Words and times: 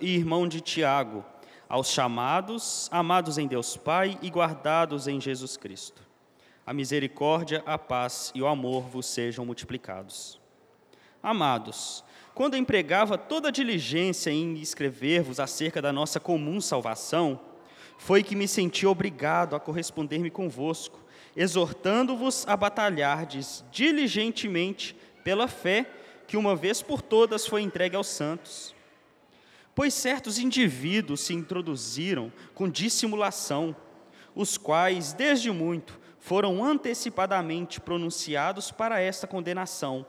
e 0.00 0.14
irmão 0.14 0.48
de 0.48 0.60
Tiago, 0.60 1.24
aos 1.68 1.90
chamados, 1.90 2.88
amados 2.90 3.36
em 3.36 3.46
Deus 3.46 3.76
Pai 3.76 4.18
e 4.22 4.30
guardados 4.30 5.06
em 5.06 5.20
Jesus 5.20 5.56
Cristo. 5.56 6.02
A 6.64 6.72
misericórdia, 6.72 7.62
a 7.66 7.76
paz 7.76 8.32
e 8.34 8.40
o 8.40 8.46
amor 8.46 8.84
vos 8.84 9.06
sejam 9.06 9.44
multiplicados. 9.44 10.40
Amados, 11.22 12.04
quando 12.34 12.56
empregava 12.56 13.18
toda 13.18 13.52
diligência 13.52 14.30
em 14.30 14.54
escrever-vos 14.58 15.40
acerca 15.40 15.82
da 15.82 15.92
nossa 15.92 16.18
comum 16.18 16.60
salvação, 16.60 17.40
foi 17.98 18.22
que 18.22 18.36
me 18.36 18.46
senti 18.46 18.86
obrigado 18.86 19.56
a 19.56 19.60
corresponder-me 19.60 20.30
convosco, 20.30 21.00
exortando-vos 21.36 22.46
a 22.48 22.56
batalhardes 22.56 23.64
diligentemente 23.70 24.96
pela 25.22 25.48
fé 25.48 25.90
que 26.26 26.36
uma 26.36 26.54
vez 26.54 26.82
por 26.82 27.02
todas 27.02 27.46
foi 27.46 27.62
entregue 27.62 27.96
aos 27.96 28.06
santos. 28.06 28.75
Pois 29.76 29.92
certos 29.92 30.38
indivíduos 30.38 31.20
se 31.20 31.34
introduziram 31.34 32.32
com 32.54 32.66
dissimulação, 32.66 33.76
os 34.34 34.56
quais, 34.56 35.12
desde 35.12 35.50
muito, 35.52 36.00
foram 36.18 36.64
antecipadamente 36.64 37.78
pronunciados 37.78 38.70
para 38.70 38.98
esta 39.00 39.26
condenação. 39.26 40.06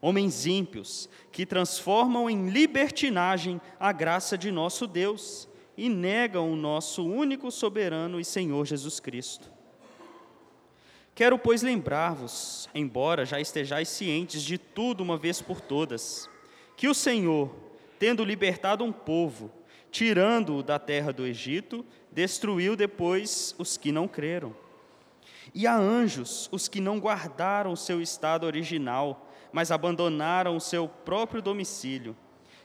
Homens 0.00 0.46
ímpios, 0.46 1.08
que 1.32 1.44
transformam 1.44 2.30
em 2.30 2.48
libertinagem 2.48 3.60
a 3.80 3.90
graça 3.90 4.38
de 4.38 4.52
nosso 4.52 4.86
Deus 4.86 5.48
e 5.76 5.88
negam 5.88 6.52
o 6.52 6.54
nosso 6.54 7.04
único 7.04 7.50
soberano 7.50 8.20
e 8.20 8.24
Senhor 8.24 8.64
Jesus 8.64 9.00
Cristo. 9.00 9.50
Quero, 11.16 11.36
pois, 11.36 11.62
lembrar-vos, 11.62 12.68
embora 12.72 13.26
já 13.26 13.40
estejais 13.40 13.88
cientes 13.88 14.40
de 14.40 14.56
tudo 14.56 15.02
uma 15.02 15.16
vez 15.16 15.42
por 15.42 15.60
todas, 15.60 16.30
que 16.76 16.86
o 16.86 16.94
Senhor, 16.94 17.63
tendo 17.98 18.24
libertado 18.24 18.84
um 18.84 18.92
povo, 18.92 19.50
tirando-o 19.90 20.62
da 20.62 20.78
terra 20.78 21.12
do 21.12 21.26
Egito, 21.26 21.84
destruiu 22.10 22.76
depois 22.76 23.54
os 23.58 23.76
que 23.76 23.92
não 23.92 24.08
creram. 24.08 24.54
E 25.54 25.66
a 25.66 25.76
anjos, 25.76 26.48
os 26.50 26.68
que 26.68 26.80
não 26.80 26.98
guardaram 26.98 27.72
o 27.72 27.76
seu 27.76 28.00
estado 28.00 28.44
original, 28.44 29.30
mas 29.52 29.70
abandonaram 29.70 30.56
o 30.56 30.60
seu 30.60 30.88
próprio 30.88 31.40
domicílio. 31.40 32.16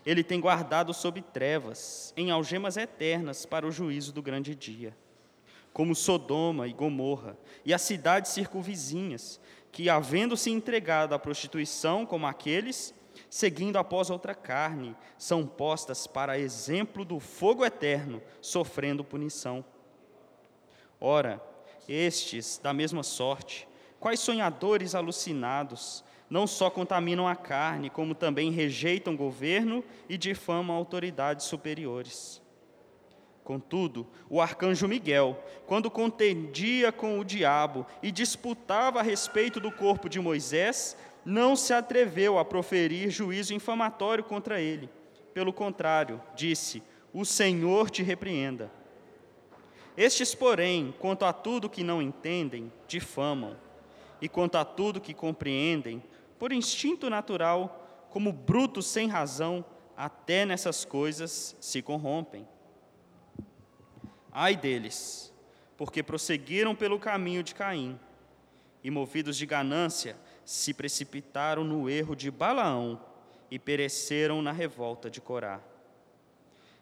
Ele 0.06 0.24
tem 0.24 0.40
guardado 0.40 0.94
sob 0.94 1.22
trevas, 1.22 2.14
em 2.16 2.32
algemas 2.32 2.78
eternas, 2.78 3.46
para 3.46 3.68
o 3.68 3.72
juízo 3.72 4.12
do 4.12 4.22
grande 4.22 4.56
dia 4.56 4.96
como 5.74 5.96
Sodoma 5.96 6.68
e 6.68 6.74
Gomorra, 6.74 7.38
e 7.66 7.74
as 7.74 7.82
cidades 7.82 8.32
circunvizinhas, 8.32 9.40
que, 9.72 9.90
havendo-se 9.90 10.50
entregado 10.50 11.14
à 11.14 11.20
prostituição 11.20 12.06
como 12.06 12.26
aqueles, 12.26 12.94
seguindo 13.30 13.78
após 13.78 14.10
outra 14.10 14.34
carne, 14.34 14.96
são 15.18 15.46
postas 15.46 16.08
para 16.08 16.40
exemplo 16.40 17.06
do 17.06 17.20
fogo 17.20 17.66
eterno, 17.66 18.22
sofrendo 18.42 19.04
punição. 19.04 19.64
Ora, 21.00 21.42
estes, 21.88 22.60
da 22.62 22.74
mesma 22.74 23.04
sorte, 23.04 23.68
quais 24.00 24.20
sonhadores 24.20 24.96
alucinados, 24.96 26.04
não 26.30 26.46
só 26.46 26.70
contaminam 26.70 27.28
a 27.28 27.36
carne, 27.36 27.90
como 27.90 28.14
também 28.14 28.52
rejeitam 28.52 29.16
governo 29.16 29.84
e 30.08 30.18
difamam 30.18 30.76
autoridades 30.76 31.46
superiores. 31.46 32.42
Contudo, 33.44 34.06
o 34.30 34.40
arcanjo 34.40 34.88
Miguel, 34.88 35.44
quando 35.66 35.90
contendia 35.90 36.92
com 36.92 37.18
o 37.18 37.26
diabo 37.26 37.84
e 38.00 38.12
disputava 38.12 39.00
a 39.00 39.04
respeito 39.04 39.60
do 39.60 39.72
corpo 39.72 40.08
de 40.08 40.20
Moisés, 40.20 40.96
não 41.30 41.56
se 41.56 41.74
atreveu 41.74 42.40
a 42.40 42.44
proferir 42.44 43.12
juízo 43.12 43.54
infamatório 43.54 44.24
contra 44.24 44.60
ele. 44.60 44.90
Pelo 45.32 45.54
contrário, 45.54 46.20
disse: 46.36 46.82
O 47.14 47.24
Senhor 47.24 47.92
te 47.92 48.02
repreenda. 48.02 48.72
Estes, 49.96 50.34
porém, 50.34 50.94
quanto 50.98 51.26
a 51.26 51.32
tudo 51.32 51.70
que 51.70 51.84
não 51.84 52.02
entendem, 52.02 52.72
difamam, 52.88 53.56
e 54.20 54.28
quanto 54.28 54.58
a 54.58 54.66
tudo 54.66 55.00
que 55.00 55.14
compreendem, 55.14 56.02
por 56.40 56.52
instinto 56.52 57.10
natural, 57.10 58.08
como 58.10 58.34
brutos 58.34 58.88
sem 58.88 59.08
razão, 59.08 59.64
até 59.96 60.46
nessas 60.46 60.84
coisas 60.84 61.56
se 61.60 61.82
corrompem. 61.82 62.48
Ai 64.32 64.56
deles, 64.56 65.34
porque 65.78 66.02
prosseguiram 66.02 66.74
pelo 66.74 66.98
caminho 66.98 67.44
de 67.44 67.54
Caim 67.54 68.00
e, 68.84 68.90
movidos 68.90 69.38
de 69.38 69.46
ganância, 69.46 70.16
se 70.50 70.74
precipitaram 70.74 71.64
no 71.64 71.88
erro 71.88 72.16
de 72.16 72.32
Balaão 72.32 73.00
e 73.52 73.60
pereceram 73.60 74.42
na 74.42 74.52
revolta 74.52 75.08
de 75.08 75.22
Corá. 75.22 75.62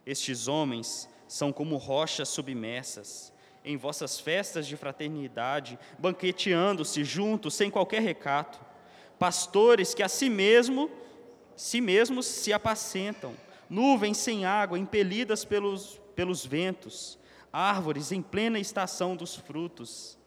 Estes 0.05 0.47
homens 0.47 1.09
são 1.27 1.51
como 1.51 1.75
rochas 1.75 2.29
submersas, 2.29 3.33
em 3.65 3.75
vossas 3.75 4.21
festas 4.21 4.65
de 4.65 4.77
fraternidade, 4.77 5.77
banqueteando-se 5.99 7.03
juntos 7.03 7.55
sem 7.55 7.69
qualquer 7.69 8.01
recato, 8.01 8.57
pastores 9.19 9.93
que 9.93 10.01
a 10.01 10.07
si 10.07 10.29
mesmo, 10.29 10.89
si 11.53 11.81
mesmos 11.81 12.25
se 12.25 12.53
apacentam, 12.53 13.35
nuvens 13.69 14.15
sem 14.15 14.45
água, 14.45 14.79
impelidas 14.79 15.43
pelos, 15.43 15.99
pelos 16.15 16.45
ventos, 16.45 17.19
árvores 17.51 18.13
em 18.13 18.21
plena 18.21 18.59
estação 18.59 19.13
dos 19.13 19.35
frutos, 19.35 20.17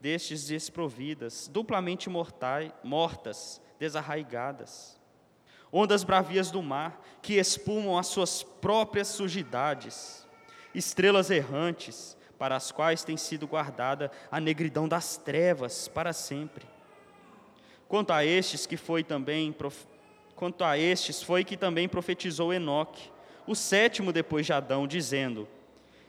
destes 0.00 0.46
desprovidas, 0.46 1.48
duplamente 1.48 2.08
mortais, 2.08 2.72
mortas, 2.82 3.60
desarraigadas. 3.78 4.98
Ondas 5.72 6.02
bravias 6.02 6.50
do 6.50 6.62
mar, 6.62 7.00
que 7.20 7.34
espumam 7.34 7.98
as 7.98 8.06
suas 8.06 8.42
próprias 8.42 9.08
sujidades, 9.08 10.26
estrelas 10.74 11.30
errantes, 11.30 12.16
para 12.38 12.56
as 12.56 12.70
quais 12.70 13.02
tem 13.02 13.16
sido 13.16 13.46
guardada 13.46 14.10
a 14.30 14.40
negridão 14.40 14.88
das 14.88 15.16
trevas 15.16 15.88
para 15.88 16.12
sempre. 16.12 16.64
Quanto 17.88 18.12
a 18.12 18.24
estes 18.24 18.64
que 18.64 18.76
foi 18.76 19.02
também 19.02 19.54
quanto 20.36 20.62
a 20.62 20.78
estes 20.78 21.20
foi 21.20 21.42
que 21.42 21.56
também 21.56 21.88
profetizou 21.88 22.54
Enoque, 22.54 23.10
o 23.44 23.56
sétimo 23.56 24.12
depois 24.12 24.46
de 24.46 24.52
Adão, 24.52 24.86
dizendo: 24.86 25.48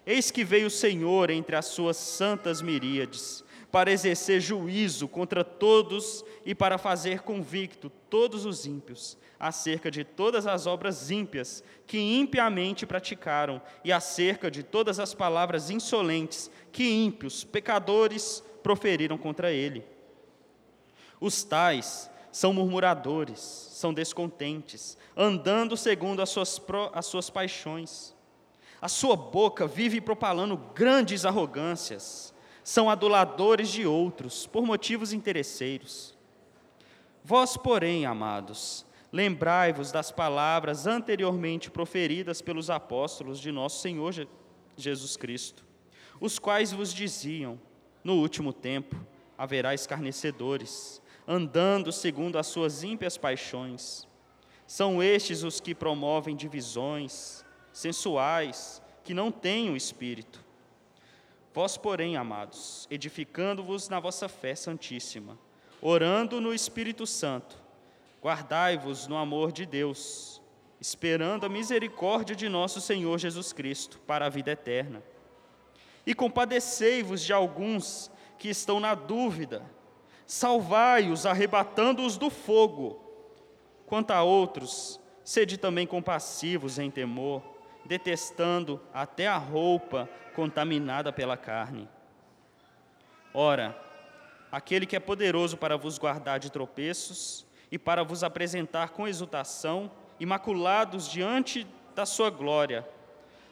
Eis 0.06 0.30
que 0.30 0.44
veio 0.44 0.68
o 0.68 0.72
Senhor 0.72 1.32
entre 1.32 1.56
as 1.56 1.66
suas 1.66 1.98
santas 1.98 2.62
miríades, 2.62 3.44
para 3.72 3.92
exercer 3.92 4.42
juízo 4.42 5.08
contra 5.08 5.44
todos 5.44 6.26
e 6.46 6.56
para 6.56 6.78
fazer 6.78 7.22
convicto 7.22 7.92
todos 8.10 8.46
os 8.46 8.66
ímpios, 8.66 9.18
acerca 9.40 9.92
de 9.92 10.04
todas 10.04 10.48
as 10.48 10.66
obras 10.66 11.12
ímpias 11.12 11.64
que 11.86 12.00
impiamente 12.00 12.86
praticaram, 12.86 13.62
e 13.84 13.92
acerca 13.92 14.50
de 14.50 14.64
todas 14.64 15.00
as 15.00 15.14
palavras 15.14 15.70
insolentes 15.70 16.50
que 16.72 16.90
ímpios, 16.90 17.44
pecadores, 17.44 18.44
proferiram 18.64 19.18
contra 19.18 19.52
ele. 19.52 19.86
Os 21.22 21.44
tais 21.44 22.10
são 22.32 22.54
murmuradores, 22.54 23.40
são 23.40 23.94
descontentes, 23.94 24.98
andando 25.16 25.78
segundo 25.78 26.22
as 26.22 26.30
suas, 26.30 26.62
as 26.94 27.06
suas 27.06 27.30
paixões 27.30 28.16
a 28.82 28.88
sua 28.88 29.16
boca 29.16 29.68
vive 29.68 30.00
propalando 30.00 30.58
grandes 30.74 31.26
arrogâncias. 31.26 32.34
São 32.70 32.88
aduladores 32.88 33.70
de 33.70 33.88
outros, 33.88 34.46
por 34.46 34.64
motivos 34.64 35.12
interesseiros. 35.12 36.16
Vós, 37.24 37.58
porém, 37.58 38.06
amados, 38.06 38.86
lembrai-vos 39.12 39.92
das 39.92 40.12
palavras 40.12 40.86
anteriormente 40.86 41.72
proferidas 41.72 42.44
pelos 42.44 42.70
apóstolos 42.70 43.40
de 43.40 43.52
nosso 43.52 43.82
Senhor 43.82 44.14
Jesus 44.78 45.18
Cristo, 45.18 45.66
os 46.22 46.38
quais 46.38 46.72
vos 46.72 46.94
diziam: 46.94 47.60
No 48.04 48.20
último 48.20 48.54
tempo 48.54 48.96
haverá 49.36 49.74
escarnecedores, 49.74 51.02
andando 51.28 51.92
segundo 51.92 52.38
as 52.38 52.46
suas 52.46 52.84
ímpias 52.84 53.18
paixões. 53.18 54.08
São 54.68 55.02
estes 55.02 55.42
os 55.42 55.60
que 55.60 55.74
promovem 55.74 56.36
divisões 56.36 57.44
sensuais, 57.74 58.80
que 59.04 59.16
não 59.16 59.32
têm 59.32 59.72
o 59.72 59.76
espírito. 59.76 60.48
Vós, 61.54 61.78
porém, 61.78 62.16
amados, 62.16 62.88
edificando-vos 62.92 63.90
na 63.90 64.00
vossa 64.00 64.30
fé 64.30 64.54
santíssima, 64.54 65.38
orando 65.82 66.40
no 66.40 66.54
Espírito 66.54 67.08
Santo, 67.08 67.58
guardai-vos 68.22 69.08
no 69.08 69.18
amor 69.18 69.52
de 69.52 69.66
Deus, 69.66 70.42
esperando 70.80 71.46
a 71.46 71.50
misericórdia 71.50 72.36
de 72.36 72.48
nosso 72.48 72.80
Senhor 72.80 73.18
Jesus 73.18 73.52
Cristo 73.52 74.00
para 74.06 74.28
a 74.28 74.30
vida 74.30 74.52
eterna. 74.52 75.02
E 76.06 76.14
compadecei-vos 76.14 77.22
de 77.22 77.34
alguns 77.34 78.12
que 78.38 78.50
estão 78.50 78.80
na 78.80 78.94
dúvida, 78.94 79.64
salvai-os, 80.26 81.26
arrebatando-os 81.26 82.18
do 82.18 82.30
fogo. 82.30 83.02
Quanto 83.88 84.12
a 84.12 84.22
outros, 84.22 85.00
sede 85.24 85.58
também 85.58 85.88
compassivos 85.88 86.78
em 86.78 86.92
temor, 86.92 87.44
detestando 87.86 88.82
até 88.94 89.28
a 89.28 89.38
roupa 89.38 90.10
contaminada 90.36 91.12
pela 91.12 91.36
carne. 91.36 91.88
Ora, 93.34 93.80
aquele 94.52 94.86
que 94.86 94.96
é 94.96 95.00
poderoso 95.00 95.58
para 95.58 95.78
vos 95.78 95.98
guardar 95.98 96.40
de 96.40 96.52
tropeços 96.52 97.46
e 97.72 97.78
para 97.78 98.04
vos 98.04 98.24
apresentar 98.24 98.90
com 98.90 99.08
exultação, 99.08 99.92
imaculados 100.20 101.10
diante 101.10 101.68
da 101.96 102.06
sua 102.06 102.30
glória, 102.30 102.88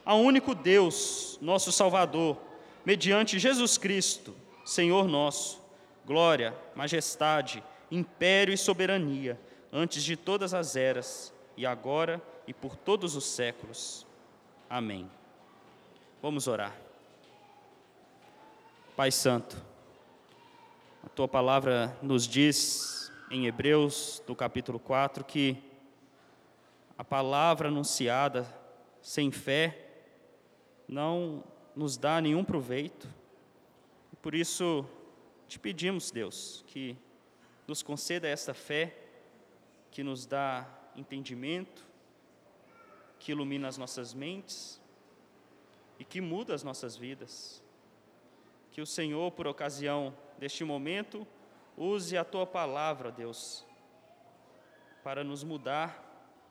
ao 0.04 0.20
único 0.22 0.56
Deus, 0.56 1.38
nosso 1.42 1.72
Salvador, 1.72 2.38
mediante 2.86 3.38
Jesus 3.38 3.78
Cristo, 3.78 4.34
Senhor 4.64 5.08
nosso, 5.08 5.62
glória, 6.06 6.56
majestade, 6.74 7.62
império 7.92 8.54
e 8.54 8.58
soberania, 8.58 9.40
antes 9.72 10.02
de 10.04 10.16
todas 10.16 10.54
as 10.54 10.76
eras, 10.78 11.34
e 11.58 11.66
agora 11.66 12.22
e 12.48 12.54
por 12.54 12.78
todos 12.78 13.16
os 13.16 13.26
séculos. 13.26 14.07
Amém. 14.70 15.10
Vamos 16.22 16.46
orar. 16.46 16.76
Pai 18.98 19.10
Santo, 19.12 19.56
a 21.02 21.08
tua 21.08 21.26
palavra 21.26 21.98
nos 22.02 22.28
diz 22.28 23.10
em 23.32 23.48
Hebreus, 23.48 24.22
no 24.28 24.36
capítulo 24.36 24.78
4, 24.78 25.24
que 25.24 25.56
a 26.98 27.04
palavra 27.04 27.70
anunciada 27.70 28.46
sem 29.02 29.32
fé 29.32 29.88
não 30.86 31.46
nos 31.74 31.96
dá 31.96 32.20
nenhum 32.20 32.44
proveito. 32.44 33.08
Por 34.22 34.36
isso, 34.36 34.86
te 35.48 35.58
pedimos, 35.58 36.12
Deus, 36.12 36.66
que 36.68 36.98
nos 37.66 37.82
conceda 37.82 38.28
esta 38.28 38.54
fé 38.54 38.98
que 39.92 40.04
nos 40.04 40.26
dá 40.26 40.68
entendimento, 40.94 41.87
que 43.28 43.34
ilumina 43.34 43.68
as 43.68 43.78
nossas 43.78 44.14
mentes 44.14 44.80
e 46.00 46.06
que 46.06 46.22
muda 46.22 46.56
as 46.56 46.64
nossas 46.64 46.96
vidas. 46.96 47.62
Que 48.72 48.80
o 48.80 48.86
Senhor, 48.86 49.34
por 49.34 49.46
ocasião 49.46 50.16
deste 50.40 50.64
momento, 50.64 51.28
use 51.76 52.16
a 52.16 52.24
tua 52.24 52.48
palavra, 52.48 53.12
Deus, 53.12 53.66
para 55.04 55.26
nos 55.26 55.44
mudar, 55.44 55.92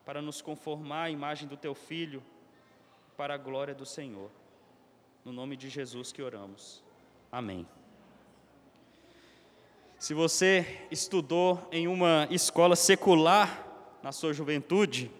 para 0.05 0.21
nos 0.21 0.39
conformar 0.39 1.05
à 1.05 1.09
imagem 1.09 1.47
do 1.47 1.57
teu 1.57 1.73
filho, 1.73 2.23
para 3.17 3.33
a 3.33 3.37
glória 3.37 3.73
do 3.73 3.83
Senhor. 3.83 4.29
No 5.25 5.33
nome 5.33 5.57
de 5.57 5.69
Jesus 5.69 6.11
que 6.11 6.21
oramos. 6.21 6.83
Amém. 7.31 7.67
Se 9.97 10.13
você 10.13 10.85
estudou 10.91 11.67
em 11.71 11.87
uma 11.87 12.27
escola 12.29 12.75
secular 12.75 13.65
na 14.03 14.11
sua 14.11 14.31
juventude, 14.31 15.11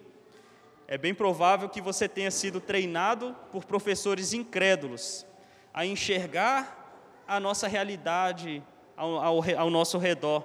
é 0.90 0.96
bem 0.96 1.14
provável 1.14 1.68
que 1.68 1.82
você 1.82 2.08
tenha 2.08 2.30
sido 2.30 2.62
treinado 2.62 3.36
por 3.52 3.66
professores 3.66 4.32
incrédulos 4.32 5.26
a 5.72 5.84
enxergar 5.84 7.22
a 7.28 7.38
nossa 7.38 7.68
realidade 7.68 8.62
ao, 8.96 9.18
ao, 9.18 9.44
ao 9.58 9.68
nosso 9.68 9.98
redor 9.98 10.42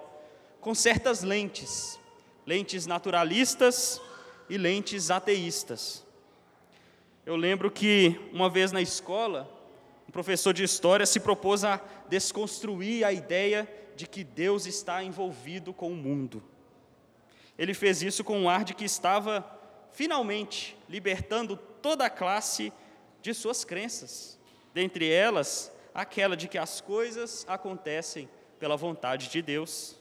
com 0.60 0.76
certas 0.76 1.24
lentes, 1.24 1.98
lentes 2.46 2.86
naturalistas 2.86 4.02
e 4.50 4.58
lentes 4.58 5.10
ateístas. 5.10 6.06
Eu 7.26 7.38
lembro 7.38 7.72
que 7.72 8.20
uma 8.34 8.50
vez 8.50 8.74
na 8.74 8.82
escola, 8.82 9.50
um 10.08 10.12
professor 10.12 10.54
de 10.54 10.64
história 10.64 11.06
se 11.06 11.22
propôs 11.22 11.64
a 11.64 11.82
desconstruir 12.10 13.06
a 13.06 13.14
ideia 13.14 13.68
de 13.96 14.06
que 14.06 14.26
Deus 14.26 14.66
está 14.66 15.02
envolvido 15.02 15.74
com 15.74 15.90
o 15.90 15.96
mundo. 15.96 16.44
Ele 17.58 17.74
fez 17.74 18.02
isso 18.02 18.26
com 18.26 18.40
um 18.40 18.50
ar 18.50 18.66
de 18.66 18.74
que 18.74 18.84
estava 18.84 19.53
finalmente 19.94 20.78
libertando 20.90 21.56
toda 21.82 22.06
a 22.06 22.10
classe 22.10 22.74
de 23.22 23.34
suas 23.34 23.64
crenças, 23.64 24.38
dentre 24.74 25.10
elas 25.10 25.72
aquela 25.94 26.36
de 26.36 26.48
que 26.48 26.58
as 26.58 26.82
coisas 26.82 27.46
acontecem 27.48 28.28
pela 28.60 28.76
vontade 28.76 29.30
de 29.30 29.42
Deus. 29.42 29.96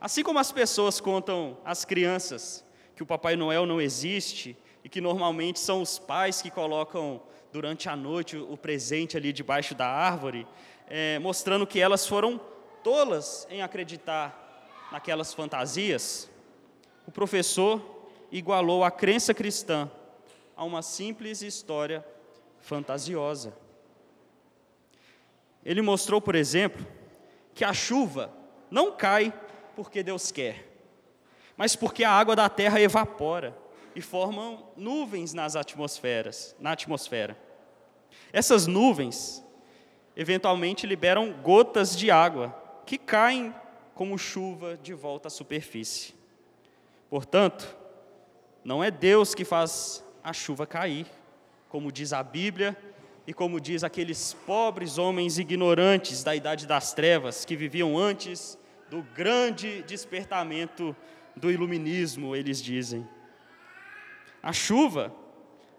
Assim 0.00 0.22
como 0.22 0.38
as 0.38 0.52
pessoas 0.52 1.00
contam 1.00 1.58
às 1.64 1.84
crianças 1.84 2.64
que 2.94 3.02
o 3.02 3.06
Papai 3.06 3.34
Noel 3.34 3.66
não 3.66 3.80
existe 3.80 4.56
e 4.84 4.88
que 4.88 5.00
normalmente 5.00 5.58
são 5.58 5.82
os 5.82 5.98
pais 5.98 6.40
que 6.40 6.50
colocam 6.50 7.20
durante 7.52 7.88
a 7.88 7.96
noite 7.96 8.36
o 8.36 8.56
presente 8.56 9.16
ali 9.16 9.32
debaixo 9.32 9.74
da 9.74 9.86
árvore, 9.86 10.46
é, 10.86 11.18
mostrando 11.18 11.66
que 11.66 11.80
elas 11.80 12.06
foram 12.06 12.40
tolas 12.84 13.46
em 13.50 13.62
acreditar 13.62 14.44
naquelas 14.92 15.34
fantasias, 15.34 16.30
o 17.06 17.10
professor 17.10 17.95
igualou 18.30 18.84
a 18.84 18.90
crença 18.90 19.32
cristã 19.32 19.90
a 20.56 20.64
uma 20.64 20.82
simples 20.82 21.42
história 21.42 22.04
fantasiosa. 22.60 23.56
Ele 25.64 25.82
mostrou, 25.82 26.20
por 26.20 26.34
exemplo, 26.34 26.86
que 27.54 27.64
a 27.64 27.72
chuva 27.72 28.32
não 28.70 28.92
cai 28.92 29.32
porque 29.74 30.02
Deus 30.02 30.30
quer, 30.30 30.66
mas 31.56 31.76
porque 31.76 32.04
a 32.04 32.10
água 32.10 32.36
da 32.36 32.48
terra 32.48 32.80
evapora 32.80 33.56
e 33.94 34.00
formam 34.00 34.66
nuvens 34.76 35.32
nas 35.32 35.56
atmosferas, 35.56 36.54
na 36.58 36.72
atmosfera. 36.72 37.36
Essas 38.32 38.66
nuvens 38.66 39.42
eventualmente 40.16 40.86
liberam 40.86 41.32
gotas 41.42 41.96
de 41.96 42.10
água 42.10 42.54
que 42.84 42.98
caem 42.98 43.54
como 43.94 44.18
chuva 44.18 44.76
de 44.76 44.92
volta 44.92 45.28
à 45.28 45.30
superfície. 45.30 46.14
Portanto, 47.08 47.76
não 48.66 48.82
é 48.82 48.90
Deus 48.90 49.32
que 49.32 49.44
faz 49.44 50.04
a 50.24 50.32
chuva 50.32 50.66
cair, 50.66 51.06
como 51.68 51.92
diz 51.92 52.12
a 52.12 52.20
Bíblia 52.20 52.76
e 53.24 53.32
como 53.32 53.60
diz 53.60 53.84
aqueles 53.84 54.34
pobres 54.44 54.98
homens 54.98 55.38
ignorantes 55.38 56.24
da 56.24 56.34
idade 56.34 56.66
das 56.66 56.92
trevas 56.92 57.44
que 57.44 57.54
viviam 57.54 57.96
antes 57.96 58.58
do 58.90 59.04
grande 59.14 59.82
despertamento 59.82 60.96
do 61.36 61.48
iluminismo, 61.48 62.34
eles 62.34 62.60
dizem. 62.60 63.08
A 64.42 64.52
chuva, 64.52 65.14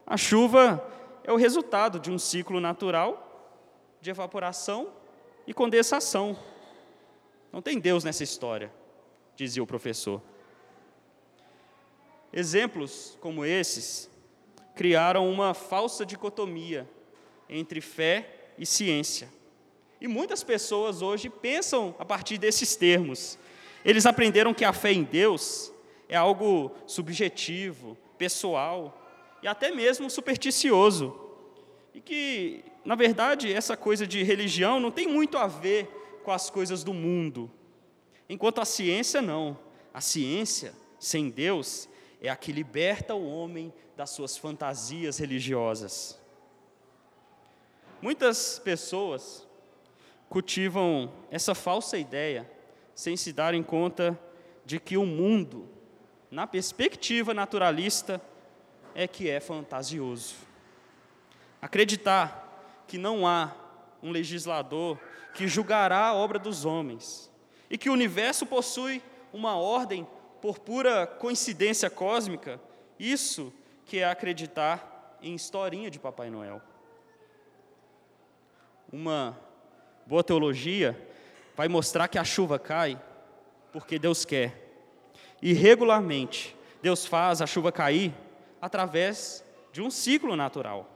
a 0.05 0.15
chuva 0.15 0.81
é 1.25 1.31
o 1.33 1.35
resultado 1.35 1.99
de 1.99 2.09
um 2.09 2.17
ciclo 2.17 2.61
natural 2.61 3.59
de 3.99 4.11
evaporação 4.11 4.93
e 5.45 5.53
condensação. 5.53 6.39
Não 7.51 7.61
tem 7.61 7.79
Deus 7.79 8.05
nessa 8.05 8.23
história, 8.23 8.71
dizia 9.35 9.61
o 9.61 9.67
professor. 9.67 10.21
Exemplos 12.37 13.17
como 13.19 13.43
esses 13.43 14.07
criaram 14.75 15.27
uma 15.27 15.55
falsa 15.55 16.05
dicotomia 16.05 16.87
entre 17.49 17.81
fé 17.81 18.51
e 18.59 18.63
ciência. 18.63 19.27
E 19.99 20.07
muitas 20.07 20.43
pessoas 20.43 21.01
hoje 21.01 21.31
pensam 21.31 21.95
a 21.97 22.05
partir 22.05 22.37
desses 22.37 22.75
termos. 22.75 23.39
Eles 23.83 24.05
aprenderam 24.05 24.53
que 24.53 24.63
a 24.63 24.71
fé 24.71 24.93
em 24.93 25.03
Deus 25.03 25.73
é 26.07 26.15
algo 26.15 26.75
subjetivo, 26.85 27.97
pessoal 28.19 28.95
e 29.41 29.47
até 29.47 29.71
mesmo 29.71 30.07
supersticioso. 30.07 31.19
E 31.91 31.99
que 31.99 32.63
na 32.85 32.93
verdade, 32.93 33.51
essa 33.51 33.75
coisa 33.75 34.05
de 34.05 34.21
religião 34.21 34.79
não 34.79 34.91
tem 34.91 35.07
muito 35.07 35.39
a 35.39 35.47
ver 35.47 35.87
com 36.23 36.29
as 36.29 36.51
coisas 36.51 36.83
do 36.83 36.93
mundo. 36.93 37.49
Enquanto 38.29 38.61
a 38.61 38.65
ciência 38.65 39.23
não. 39.23 39.57
A 39.91 40.01
ciência, 40.01 40.71
sem 40.99 41.31
Deus, 41.31 41.89
é 42.21 42.29
a 42.29 42.35
que 42.35 42.51
liberta 42.51 43.13
o 43.13 43.27
homem 43.27 43.73
das 43.95 44.09
suas 44.09 44.37
fantasias 44.37 45.17
religiosas. 45.17 46.19
Muitas 48.01 48.59
pessoas 48.59 49.47
cultivam 50.29 51.11
essa 51.31 51.55
falsa 51.55 51.97
ideia 51.97 52.49
sem 52.93 53.15
se 53.15 53.31
darem 53.31 53.63
conta 53.63 54.19
de 54.65 54.79
que 54.79 54.97
o 54.97 55.05
mundo, 55.05 55.67
na 56.29 56.45
perspectiva 56.45 57.33
naturalista, 57.33 58.21
é 58.93 59.07
que 59.07 59.29
é 59.29 59.39
fantasioso. 59.39 60.35
Acreditar 61.61 62.83
que 62.87 62.97
não 62.97 63.25
há 63.25 63.53
um 64.01 64.11
legislador 64.11 64.99
que 65.33 65.47
julgará 65.47 66.07
a 66.07 66.13
obra 66.13 66.39
dos 66.39 66.65
homens 66.65 67.31
e 67.69 67.77
que 67.77 67.89
o 67.89 67.93
universo 67.93 68.45
possui 68.45 69.01
uma 69.31 69.55
ordem 69.55 70.07
por 70.41 70.59
pura 70.59 71.05
coincidência 71.07 71.89
cósmica, 71.89 72.59
isso 72.99 73.53
que 73.85 73.99
é 73.99 74.05
acreditar 74.05 75.17
em 75.21 75.35
historinha 75.35 75.89
de 75.89 75.99
Papai 75.99 76.29
Noel. 76.29 76.61
Uma 78.91 79.37
boa 80.05 80.23
teologia 80.23 80.97
vai 81.55 81.67
mostrar 81.67 82.07
que 82.07 82.17
a 82.17 82.23
chuva 82.23 82.57
cai 82.59 83.01
porque 83.71 83.99
Deus 83.99 84.25
quer. 84.25 84.67
E 85.41 85.53
regularmente, 85.53 86.55
Deus 86.81 87.05
faz 87.05 87.41
a 87.41 87.47
chuva 87.47 87.71
cair 87.71 88.13
através 88.61 89.43
de 89.71 89.81
um 89.81 89.91
ciclo 89.91 90.35
natural. 90.35 90.89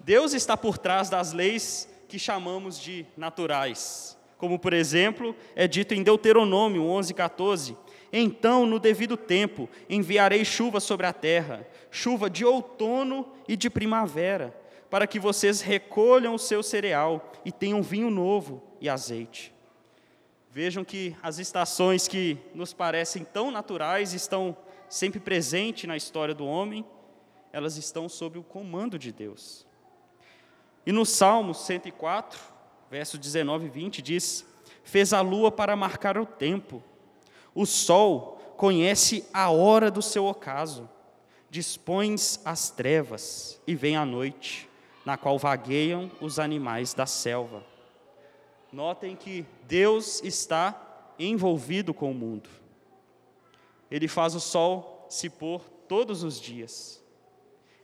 Deus 0.00 0.34
está 0.34 0.56
por 0.56 0.76
trás 0.76 1.08
das 1.08 1.32
leis 1.32 1.88
que 2.08 2.18
chamamos 2.18 2.78
de 2.78 3.06
naturais, 3.16 4.18
como 4.36 4.58
por 4.58 4.72
exemplo 4.72 5.34
é 5.56 5.66
dito 5.66 5.94
em 5.94 6.02
Deuteronômio 6.02 6.82
11:14. 6.82 7.76
Então, 8.16 8.64
no 8.64 8.78
devido 8.78 9.16
tempo, 9.16 9.68
enviarei 9.90 10.44
chuva 10.44 10.78
sobre 10.78 11.04
a 11.04 11.12
terra, 11.12 11.66
chuva 11.90 12.30
de 12.30 12.44
outono 12.44 13.26
e 13.48 13.56
de 13.56 13.68
primavera, 13.68 14.56
para 14.88 15.04
que 15.04 15.18
vocês 15.18 15.60
recolham 15.60 16.32
o 16.32 16.38
seu 16.38 16.62
cereal 16.62 17.32
e 17.44 17.50
tenham 17.50 17.82
vinho 17.82 18.10
novo 18.10 18.62
e 18.80 18.88
azeite. 18.88 19.52
Vejam 20.48 20.84
que 20.84 21.16
as 21.20 21.40
estações 21.40 22.06
que 22.06 22.38
nos 22.54 22.72
parecem 22.72 23.24
tão 23.24 23.50
naturais 23.50 24.14
estão 24.14 24.56
sempre 24.88 25.18
presente 25.18 25.84
na 25.84 25.96
história 25.96 26.36
do 26.36 26.46
homem, 26.46 26.86
elas 27.52 27.76
estão 27.76 28.08
sob 28.08 28.38
o 28.38 28.44
comando 28.44 28.96
de 28.96 29.10
Deus. 29.10 29.66
E 30.86 30.92
no 30.92 31.04
Salmo 31.04 31.52
104, 31.52 32.38
verso 32.88 33.18
19 33.18 33.66
e 33.66 33.70
20 33.70 34.00
diz: 34.00 34.46
Fez 34.84 35.12
a 35.12 35.20
lua 35.20 35.50
para 35.50 35.74
marcar 35.74 36.16
o 36.16 36.24
tempo, 36.24 36.80
o 37.54 37.64
sol 37.64 38.34
conhece 38.56 39.24
a 39.32 39.50
hora 39.50 39.90
do 39.90 40.02
seu 40.02 40.24
ocaso, 40.24 40.88
dispões 41.50 42.40
as 42.44 42.70
trevas 42.70 43.60
e 43.66 43.74
vem 43.74 43.96
a 43.96 44.04
noite, 44.04 44.68
na 45.04 45.16
qual 45.16 45.38
vagueiam 45.38 46.10
os 46.20 46.38
animais 46.38 46.94
da 46.94 47.06
selva. 47.06 47.64
Notem 48.72 49.14
que 49.14 49.46
Deus 49.68 50.22
está 50.24 51.14
envolvido 51.18 51.94
com 51.94 52.10
o 52.10 52.14
mundo. 52.14 52.50
Ele 53.90 54.08
faz 54.08 54.34
o 54.34 54.40
sol 54.40 55.06
se 55.08 55.30
pôr 55.30 55.60
todos 55.86 56.24
os 56.24 56.40
dias. 56.40 57.02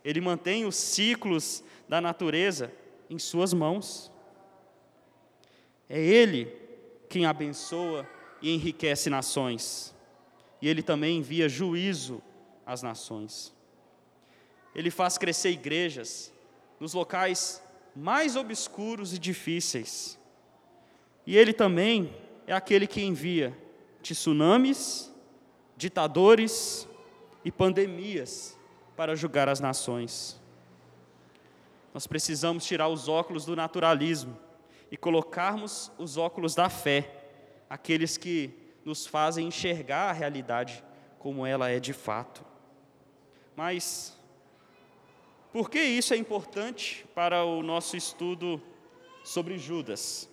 Ele 0.04 0.20
mantém 0.20 0.64
os 0.64 0.74
ciclos 0.74 1.62
da 1.88 2.00
natureza 2.00 2.72
em 3.08 3.18
suas 3.18 3.52
mãos. 3.52 4.10
É 5.88 6.00
Ele 6.00 6.46
quem 7.08 7.26
abençoa 7.26 8.08
e 8.42 8.54
enriquece 8.54 9.10
nações. 9.10 9.94
E 10.60 10.68
Ele 10.68 10.82
também 10.82 11.18
envia 11.18 11.48
juízo 11.48 12.22
às 12.66 12.82
nações. 12.82 13.54
Ele 14.74 14.90
faz 14.90 15.18
crescer 15.18 15.50
igrejas 15.50 16.32
nos 16.78 16.94
locais 16.94 17.62
mais 17.94 18.36
obscuros 18.36 19.12
e 19.12 19.18
difíceis. 19.18 20.18
E 21.26 21.36
Ele 21.36 21.52
também 21.52 22.14
é 22.46 22.52
aquele 22.52 22.86
que 22.86 23.02
envia 23.02 23.56
tsunamis, 24.02 25.12
ditadores 25.76 26.88
e 27.44 27.50
pandemias 27.50 28.56
para 28.96 29.14
julgar 29.14 29.48
as 29.48 29.60
nações. 29.60 30.40
Nós 31.92 32.06
precisamos 32.06 32.64
tirar 32.64 32.88
os 32.88 33.08
óculos 33.08 33.44
do 33.44 33.56
naturalismo 33.56 34.38
e 34.90 34.96
colocarmos 34.96 35.90
os 35.98 36.16
óculos 36.16 36.54
da 36.54 36.68
fé, 36.68 37.19
aqueles 37.70 38.16
que 38.16 38.52
nos 38.84 39.06
fazem 39.06 39.46
enxergar 39.46 40.10
a 40.10 40.12
realidade 40.12 40.82
como 41.20 41.46
ela 41.46 41.70
é 41.70 41.78
de 41.78 41.92
fato. 41.92 42.44
Mas 43.54 44.18
por 45.52 45.70
que 45.70 45.80
isso 45.80 46.12
é 46.12 46.16
importante 46.16 47.06
para 47.14 47.44
o 47.44 47.62
nosso 47.62 47.96
estudo 47.96 48.60
sobre 49.22 49.56
Judas? 49.56 50.28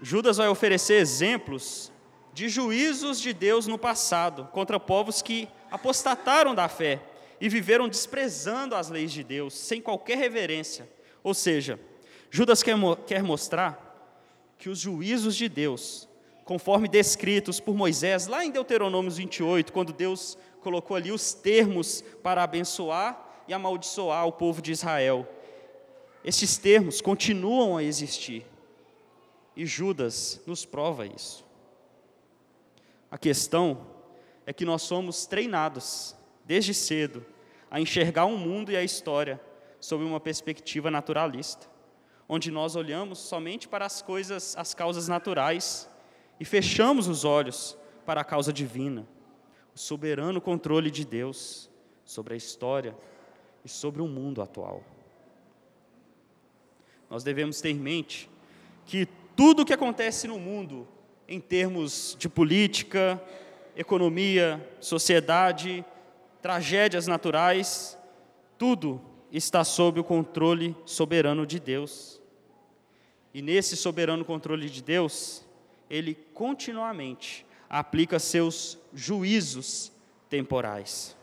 Judas 0.00 0.36
vai 0.36 0.48
oferecer 0.48 0.94
exemplos 0.94 1.90
de 2.32 2.48
juízos 2.48 3.20
de 3.20 3.32
Deus 3.32 3.66
no 3.66 3.78
passado 3.78 4.48
contra 4.52 4.78
povos 4.80 5.20
que 5.22 5.48
apostataram 5.70 6.54
da 6.54 6.68
fé 6.68 7.00
e 7.40 7.48
viveram 7.48 7.88
desprezando 7.88 8.74
as 8.74 8.88
leis 8.88 9.12
de 9.12 9.24
Deus, 9.24 9.54
sem 9.54 9.80
qualquer 9.80 10.16
reverência. 10.16 10.88
Ou 11.22 11.34
seja, 11.34 11.78
Judas 12.30 12.62
quer, 12.62 12.76
quer 13.06 13.22
mostrar 13.22 13.81
que 14.62 14.68
os 14.68 14.78
juízos 14.78 15.34
de 15.34 15.48
Deus, 15.48 16.08
conforme 16.44 16.86
descritos 16.86 17.58
por 17.58 17.74
Moisés 17.74 18.28
lá 18.28 18.44
em 18.44 18.50
Deuteronômio 18.52 19.10
28, 19.10 19.72
quando 19.72 19.92
Deus 19.92 20.38
colocou 20.60 20.96
ali 20.96 21.10
os 21.10 21.34
termos 21.34 22.00
para 22.22 22.44
abençoar 22.44 23.42
e 23.48 23.52
amaldiçoar 23.52 24.24
o 24.24 24.30
povo 24.30 24.62
de 24.62 24.70
Israel, 24.70 25.26
esses 26.24 26.58
termos 26.58 27.00
continuam 27.00 27.76
a 27.76 27.82
existir. 27.82 28.46
E 29.56 29.66
Judas 29.66 30.40
nos 30.46 30.64
prova 30.64 31.06
isso. 31.06 31.44
A 33.10 33.18
questão 33.18 33.84
é 34.46 34.52
que 34.52 34.64
nós 34.64 34.82
somos 34.82 35.26
treinados, 35.26 36.14
desde 36.44 36.72
cedo, 36.72 37.26
a 37.68 37.80
enxergar 37.80 38.26
o 38.26 38.38
mundo 38.38 38.70
e 38.70 38.76
a 38.76 38.84
história 38.84 39.40
sob 39.80 40.04
uma 40.04 40.20
perspectiva 40.20 40.88
naturalista, 40.88 41.68
onde 42.34 42.50
nós 42.50 42.76
olhamos 42.76 43.18
somente 43.18 43.68
para 43.68 43.84
as 43.84 44.00
coisas, 44.00 44.56
as 44.56 44.72
causas 44.72 45.06
naturais 45.06 45.86
e 46.40 46.46
fechamos 46.46 47.06
os 47.06 47.26
olhos 47.26 47.76
para 48.06 48.22
a 48.22 48.24
causa 48.24 48.50
divina, 48.50 49.06
o 49.74 49.78
soberano 49.78 50.40
controle 50.40 50.90
de 50.90 51.04
Deus 51.04 51.68
sobre 52.06 52.32
a 52.32 52.36
história 52.38 52.96
e 53.62 53.68
sobre 53.68 54.00
o 54.00 54.08
mundo 54.08 54.40
atual. 54.40 54.82
Nós 57.10 57.22
devemos 57.22 57.60
ter 57.60 57.68
em 57.68 57.78
mente 57.78 58.30
que 58.86 59.06
tudo 59.36 59.60
o 59.60 59.66
que 59.66 59.74
acontece 59.74 60.26
no 60.26 60.38
mundo, 60.38 60.88
em 61.28 61.38
termos 61.38 62.16
de 62.18 62.30
política, 62.30 63.22
economia, 63.76 64.74
sociedade, 64.80 65.84
tragédias 66.40 67.06
naturais, 67.06 67.98
tudo 68.56 69.02
está 69.30 69.62
sob 69.64 70.00
o 70.00 70.04
controle 70.04 70.74
soberano 70.86 71.44
de 71.46 71.60
Deus. 71.60 72.21
E 73.34 73.40
nesse 73.40 73.76
soberano 73.76 74.24
controle 74.24 74.68
de 74.68 74.82
Deus, 74.82 75.44
ele 75.88 76.14
continuamente 76.34 77.46
aplica 77.68 78.18
seus 78.18 78.78
juízos 78.92 79.90
temporais. 80.28 81.16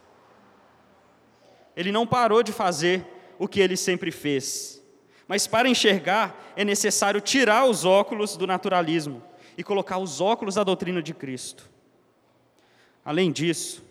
Ele 1.75 1.92
não 1.92 2.08
parou 2.08 2.42
de 2.42 2.51
fazer 2.51 3.06
o 3.38 3.48
que 3.48 3.60
ele 3.60 3.78
sempre 3.78 4.12
fez. 4.12 4.84
Mas 5.28 5.46
para 5.46 5.70
enxergar, 5.70 6.54
é 6.56 6.66
necessário 6.66 7.22
tirar 7.22 7.66
os 7.66 7.86
óculos 7.86 8.36
do 8.36 8.48
naturalismo 8.48 9.24
e 9.56 9.63
colocar 9.63 10.00
os 10.00 10.20
óculos 10.20 10.56
da 10.56 10.63
doutrina 10.63 11.04
de 11.04 11.13
Cristo. 11.13 11.70
Além 13.06 13.32
disso, 13.32 13.84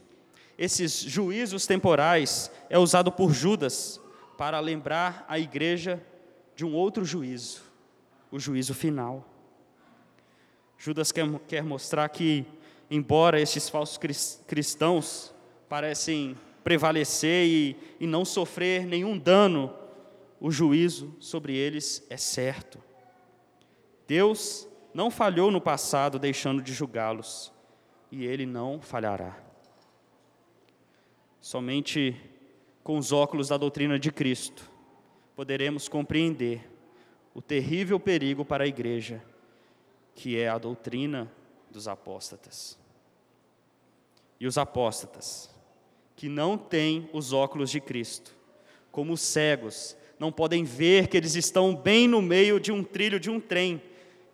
esses 0.59 0.99
juízos 0.99 1.67
temporais 1.67 2.51
é 2.69 2.79
usado 2.79 3.13
por 3.13 3.33
Judas 3.33 4.01
para 4.37 4.59
lembrar 4.59 5.25
a 5.29 5.39
igreja 5.39 6.03
de 6.57 6.65
um 6.65 6.75
outro 6.75 7.05
juízo, 7.05 7.63
o 8.31 8.39
juízo 8.39 8.75
final. 8.75 9.27
Judas 10.77 11.11
quer, 11.11 11.27
quer 11.49 11.63
mostrar 11.63 12.09
que, 12.09 12.45
embora 12.91 13.41
esses 13.41 13.69
falsos 13.69 13.99
cristãos 14.47 15.35
parecem 15.69 16.37
prevalecer 16.63 17.47
e, 17.47 17.77
e 17.99 18.07
não 18.07 18.25
sofrer 18.25 18.87
nenhum 18.87 19.19
dano, 19.19 19.75
o 20.41 20.51
juízo 20.51 21.15
sobre 21.19 21.57
eles 21.57 22.07
é 22.09 22.17
certo. 22.17 22.79
Deus 24.07 24.69
não 24.95 25.11
falhou 25.11 25.51
no 25.51 25.61
passado 25.61 26.19
deixando 26.19 26.63
de 26.63 26.73
julgá-los 26.73 27.53
e 28.11 28.25
ele 28.25 28.47
não 28.47 28.81
falhará. 28.81 29.37
Somente 31.41 32.17
com 32.83 32.97
os 32.99 33.13
óculos 33.13 33.49
da 33.49 33.57
doutrina 33.57 33.99
de 33.99 34.11
Cristo 34.11 34.71
poderemos 35.37 35.89
compreender 35.89 36.69
o 37.39 37.41
terrível 37.41 38.01
perigo 38.01 38.45
para 38.45 38.65
a 38.65 38.67
igreja, 38.67 39.23
que 40.13 40.37
é 40.37 40.49
a 40.49 40.59
doutrina 40.59 41.31
dos 41.71 41.87
apóstatas. 41.87 42.77
E 44.41 44.47
os 44.49 44.59
apóstatas, 44.59 45.49
que 46.17 46.29
não 46.29 46.59
têm 46.59 47.09
os 47.13 47.33
óculos 47.33 47.71
de 47.71 47.81
Cristo, 47.81 48.35
como 48.91 49.17
cegos, 49.17 49.97
não 50.19 50.33
podem 50.33 50.65
ver 50.65 51.07
que 51.07 51.17
eles 51.17 51.37
estão 51.37 51.77
bem 51.77 52.09
no 52.09 52.21
meio 52.21 52.59
de 52.59 52.73
um 52.73 52.83
trilho 52.83 53.21
de 53.21 53.31
um 53.31 53.39
trem 53.39 53.81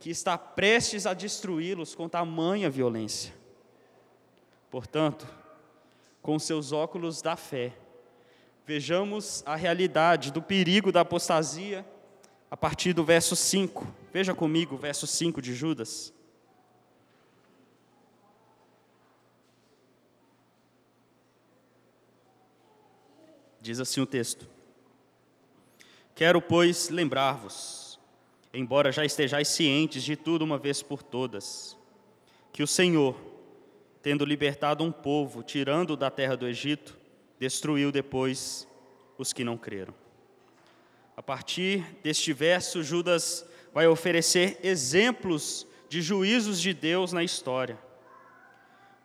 que 0.01 0.09
está 0.09 0.39
prestes 0.39 1.05
a 1.05 1.13
destruí-los 1.13 1.95
com 1.95 2.09
tamanha 2.09 2.71
violência. 2.71 3.35
Portanto, 4.71 5.29
com 6.23 6.39
seus 6.39 6.73
óculos 6.73 7.21
da 7.21 7.37
fé, 7.37 7.75
vejamos 8.65 9.43
a 9.45 9.57
realidade 9.57 10.33
do 10.33 10.41
perigo 10.41 10.91
da 10.91 11.03
apostasia 11.03 11.85
a 12.55 12.57
partir 12.57 12.93
do 12.93 13.03
verso 13.05 13.35
5. 13.35 13.85
Veja 14.13 14.33
comigo 14.33 14.77
o 14.77 14.79
verso 14.79 15.09
5 15.09 15.43
de 15.43 15.53
Judas. 15.53 16.15
Diz 23.61 23.81
assim 23.81 24.01
o 24.01 24.07
texto: 24.07 24.47
Quero, 26.15 26.41
pois, 26.41 26.91
lembrar-vos, 26.91 27.99
embora 28.53 28.93
já 28.93 29.05
estejais 29.05 29.49
cientes 29.49 30.05
de 30.05 30.15
tudo 30.15 30.43
uma 30.45 30.57
vez 30.57 30.81
por 30.81 31.03
todas, 31.03 31.77
que 32.53 32.63
o 32.63 32.69
Senhor, 32.69 33.17
tendo 34.01 34.25
libertado 34.25 34.85
um 34.85 34.93
povo, 34.93 35.43
tirando 35.43 35.97
da 35.97 36.09
terra 36.09 36.37
do 36.37 36.47
Egito, 36.47 36.97
destruiu 37.37 37.91
depois 37.91 38.65
os 39.19 39.33
que 39.33 39.43
não 39.43 39.59
creram. 39.59 40.04
A 41.17 41.23
partir 41.23 41.97
deste 42.03 42.33
verso, 42.33 42.83
Judas 42.83 43.47
vai 43.73 43.87
oferecer 43.87 44.59
exemplos 44.63 45.67
de 45.89 46.03
juízos 46.03 46.61
de 46.61 46.75
Deus 46.75 47.13
na 47.13 47.23
história. 47.23 47.79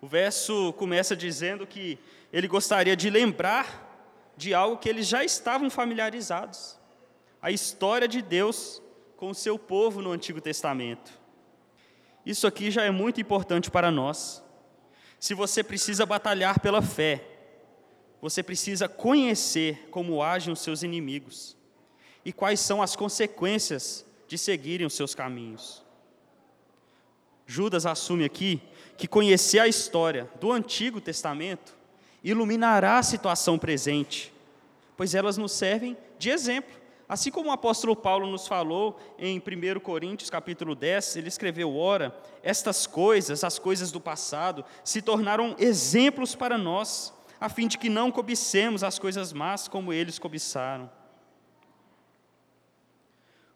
O 0.01 0.08
verso 0.08 0.74
começa 0.74 1.16
dizendo 1.16 1.68
que 1.68 2.00
ele 2.34 2.48
gostaria 2.48 2.96
de 2.96 3.10
lembrar 3.10 4.34
de 4.36 4.54
algo 4.54 4.78
que 4.78 4.89
eles 4.89 5.08
já 5.08 5.24
estavam 5.24 5.70
familiarizados: 5.70 6.80
a 7.39 7.51
história 7.51 8.08
de 8.08 8.24
Deus 8.24 8.82
com 9.16 9.30
o 9.30 9.36
seu 9.36 9.60
povo 9.60 10.01
no 10.01 10.12
Antigo 10.12 10.42
Testamento. 10.42 11.12
Isso 12.25 12.48
aqui 12.48 12.72
já 12.72 12.84
é 12.84 12.92
muito 12.92 13.22
importante 13.22 13.70
para 13.70 13.92
nós. 13.92 14.44
Se 15.20 15.36
você 15.36 15.63
precisa 15.63 16.06
batalhar 16.06 16.60
pela 16.60 16.82
fé, 16.82 17.24
você 18.20 18.42
precisa 18.42 18.88
conhecer 18.88 19.89
como 19.92 20.24
agem 20.24 20.51
os 20.51 20.62
seus 20.62 20.82
inimigos 20.82 21.59
e 22.30 22.32
quais 22.32 22.60
são 22.60 22.80
as 22.80 22.96
consequências 22.96 24.06
de 24.28 24.38
seguirem 24.38 24.86
os 24.86 24.94
seus 24.94 25.16
caminhos. 25.16 25.84
Judas 27.48 27.88
assume 27.88 28.24
aqui 28.24 28.62
que 28.96 29.08
conhecer 29.08 29.58
a 29.58 29.68
história 29.68 30.30
do 30.40 30.52
Antigo 30.52 31.02
Testamento 31.02 31.76
iluminará 32.24 33.00
a 33.00 33.04
situação 33.04 33.58
presente, 33.58 34.32
pois 34.96 35.16
elas 35.16 35.38
nos 35.38 35.54
servem 35.54 35.98
de 36.20 36.30
exemplo. 36.30 36.78
Assim 37.08 37.32
como 37.32 37.50
o 37.50 37.52
apóstolo 37.52 37.96
Paulo 37.96 38.28
nos 38.28 38.48
falou 38.48 39.00
em 39.18 39.40
1 39.40 39.80
Coríntios 39.80 40.30
capítulo 40.30 40.76
10, 40.76 41.16
ele 41.16 41.30
escreveu: 41.30 41.76
Ora, 41.76 42.16
estas 42.44 42.86
coisas, 42.86 43.44
as 43.44 43.58
coisas 43.58 43.92
do 43.92 44.00
passado, 44.00 44.64
se 44.84 45.02
tornaram 45.02 45.56
exemplos 45.58 46.36
para 46.36 46.60
nós, 46.60 47.12
a 47.42 47.50
fim 47.50 47.68
de 47.68 47.80
que 47.80 47.90
não 47.90 48.12
cobicemos 48.12 48.84
as 48.84 49.00
coisas 49.00 49.34
más 49.34 49.68
como 49.68 49.92
eles 49.92 50.20
cobiçaram. 50.20 50.99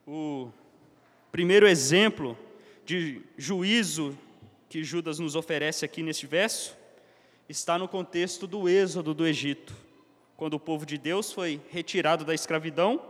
O 0.05 0.51
primeiro 1.31 1.65
exemplo 1.65 2.37
de 2.85 3.21
juízo 3.37 4.17
que 4.67 4.83
Judas 4.83 5.17
nos 5.17 5.33
oferece 5.33 5.85
aqui 5.85 6.03
neste 6.03 6.27
verso 6.27 6.75
está 7.47 7.77
no 7.77 7.87
contexto 7.87 8.45
do 8.45 8.67
êxodo 8.67 9.13
do 9.13 9.25
Egito, 9.25 9.73
quando 10.35 10.55
o 10.55 10.59
povo 10.59 10.85
de 10.85 10.97
Deus 10.97 11.31
foi 11.31 11.61
retirado 11.69 12.25
da 12.25 12.33
escravidão 12.33 13.01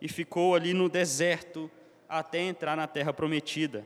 e 0.00 0.06
ficou 0.06 0.54
ali 0.54 0.72
no 0.72 0.88
deserto 0.88 1.68
até 2.08 2.40
entrar 2.40 2.76
na 2.76 2.86
terra 2.86 3.12
prometida. 3.12 3.84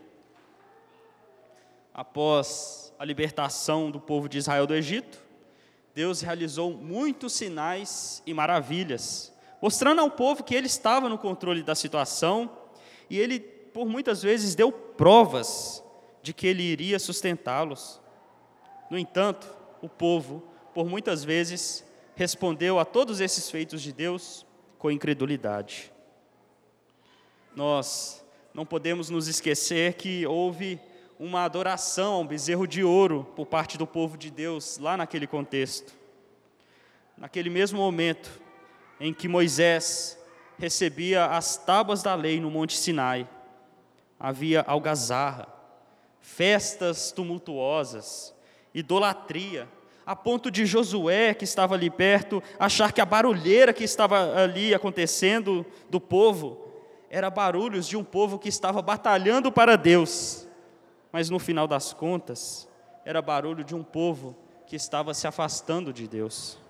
Após 1.94 2.92
a 2.98 3.06
libertação 3.06 3.90
do 3.90 4.00
povo 4.00 4.28
de 4.28 4.36
Israel 4.36 4.66
do 4.66 4.74
Egito, 4.74 5.22
Deus 5.94 6.20
realizou 6.20 6.74
muitos 6.74 7.32
sinais 7.32 8.22
e 8.26 8.34
maravilhas, 8.34 9.32
mostrando 9.60 10.00
ao 10.00 10.10
povo 10.10 10.42
que 10.42 10.54
ele 10.54 10.66
estava 10.66 11.08
no 11.08 11.18
controle 11.18 11.62
da 11.62 11.74
situação 11.74 12.50
e 13.08 13.18
ele, 13.18 13.40
por 13.40 13.86
muitas 13.86 14.22
vezes, 14.22 14.54
deu 14.54 14.70
provas 14.70 15.82
de 16.22 16.32
que 16.32 16.46
ele 16.46 16.62
iria 16.62 16.98
sustentá-los. 16.98 18.00
No 18.90 18.98
entanto, 18.98 19.46
o 19.82 19.88
povo, 19.88 20.42
por 20.72 20.86
muitas 20.86 21.24
vezes, 21.24 21.84
respondeu 22.14 22.78
a 22.78 22.84
todos 22.84 23.20
esses 23.20 23.50
feitos 23.50 23.82
de 23.82 23.92
Deus 23.92 24.46
com 24.78 24.90
incredulidade. 24.90 25.92
Nós 27.54 28.24
não 28.52 28.64
podemos 28.64 29.10
nos 29.10 29.28
esquecer 29.28 29.94
que 29.94 30.26
houve 30.26 30.80
uma 31.18 31.44
adoração 31.44 32.14
a 32.14 32.18
um 32.18 32.26
bezerro 32.26 32.66
de 32.66 32.82
ouro 32.82 33.26
por 33.36 33.46
parte 33.46 33.78
do 33.78 33.86
povo 33.86 34.16
de 34.16 34.30
Deus 34.30 34.78
lá 34.78 34.96
naquele 34.96 35.26
contexto. 35.26 35.92
Naquele 37.16 37.48
mesmo 37.48 37.78
momento 37.78 38.40
em 39.04 39.12
que 39.12 39.28
Moisés 39.28 40.18
recebia 40.58 41.26
as 41.26 41.58
tábuas 41.58 42.02
da 42.02 42.14
lei 42.14 42.40
no 42.40 42.50
Monte 42.50 42.74
Sinai, 42.74 43.28
havia 44.18 44.64
algazarra, 44.66 45.46
festas 46.22 47.12
tumultuosas, 47.12 48.34
idolatria, 48.74 49.68
a 50.06 50.16
ponto 50.16 50.50
de 50.50 50.64
Josué, 50.64 51.34
que 51.34 51.44
estava 51.44 51.74
ali 51.74 51.90
perto, 51.90 52.42
achar 52.58 52.94
que 52.94 53.00
a 53.00 53.04
barulheira 53.04 53.74
que 53.74 53.84
estava 53.84 54.42
ali 54.42 54.72
acontecendo 54.72 55.66
do 55.90 56.00
povo 56.00 56.66
era 57.10 57.28
barulhos 57.28 57.86
de 57.86 57.98
um 57.98 58.04
povo 58.04 58.38
que 58.38 58.48
estava 58.48 58.80
batalhando 58.80 59.52
para 59.52 59.76
Deus, 59.76 60.48
mas 61.12 61.28
no 61.28 61.38
final 61.38 61.68
das 61.68 61.92
contas, 61.92 62.66
era 63.04 63.20
barulho 63.20 63.64
de 63.64 63.74
um 63.74 63.84
povo 63.84 64.34
que 64.66 64.76
estava 64.76 65.12
se 65.12 65.26
afastando 65.26 65.92
de 65.92 66.08
Deus, 66.08 66.63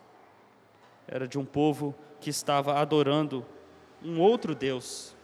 era 1.06 1.26
de 1.26 1.38
um 1.38 1.44
povo 1.44 1.94
que 2.20 2.30
estava 2.30 2.78
adorando 2.78 3.44
um 4.02 4.20
outro 4.20 4.54
Deus, 4.54 5.16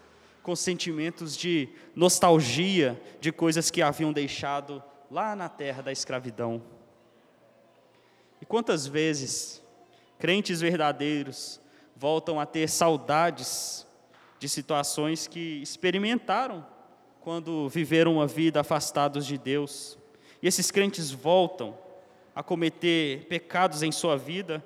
com 0.42 0.56
sentimentos 0.56 1.36
de 1.36 1.68
nostalgia 1.94 3.00
de 3.20 3.30
coisas 3.30 3.70
que 3.70 3.82
haviam 3.82 4.12
deixado 4.12 4.82
lá 5.10 5.36
na 5.36 5.48
terra 5.48 5.82
da 5.82 5.92
escravidão. 5.92 6.62
E 8.40 8.46
quantas 8.46 8.86
vezes 8.86 9.62
crentes 10.18 10.60
verdadeiros 10.60 11.60
voltam 11.96 12.40
a 12.40 12.46
ter 12.46 12.68
saudades 12.68 13.86
de 14.38 14.48
situações 14.48 15.26
que 15.26 15.60
experimentaram 15.60 16.66
quando 17.20 17.68
viveram 17.68 18.14
uma 18.14 18.26
vida 18.26 18.60
afastados 18.60 19.26
de 19.26 19.36
Deus. 19.36 19.98
E 20.42 20.48
esses 20.48 20.70
crentes 20.70 21.10
voltam 21.10 21.76
a 22.34 22.42
cometer 22.42 23.26
pecados 23.28 23.82
em 23.82 23.92
sua 23.92 24.16
vida, 24.16 24.64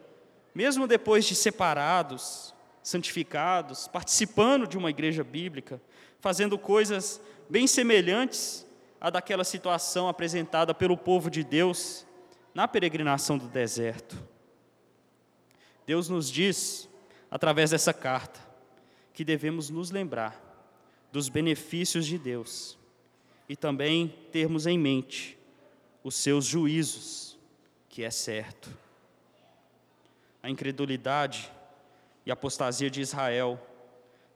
mesmo 0.54 0.86
depois 0.86 1.24
de 1.24 1.34
separados, 1.34 2.54
santificados, 2.82 3.88
participando 3.88 4.66
de 4.66 4.78
uma 4.78 4.90
igreja 4.90 5.24
bíblica, 5.24 5.80
fazendo 6.20 6.58
coisas 6.58 7.20
bem 7.48 7.66
semelhantes 7.66 8.66
à 9.00 9.10
daquela 9.10 9.42
situação 9.42 10.08
apresentada 10.08 10.72
pelo 10.72 10.96
povo 10.96 11.30
de 11.30 11.42
Deus 11.42 12.06
na 12.54 12.68
peregrinação 12.68 13.36
do 13.36 13.48
deserto. 13.48 14.16
Deus 15.86 16.08
nos 16.08 16.30
diz, 16.30 16.88
através 17.30 17.70
dessa 17.70 17.92
carta, 17.92 18.40
que 19.12 19.24
devemos 19.24 19.70
nos 19.70 19.90
lembrar 19.90 20.40
dos 21.12 21.28
benefícios 21.28 22.06
de 22.06 22.18
Deus 22.18 22.78
e 23.48 23.56
também 23.56 24.08
termos 24.32 24.66
em 24.66 24.78
mente 24.78 25.38
os 26.02 26.16
seus 26.16 26.44
juízos, 26.44 27.38
que 27.88 28.02
é 28.02 28.10
certo. 28.10 28.83
A 30.44 30.50
incredulidade 30.50 31.50
e 32.26 32.30
a 32.30 32.34
apostasia 32.34 32.90
de 32.90 33.00
Israel 33.00 33.58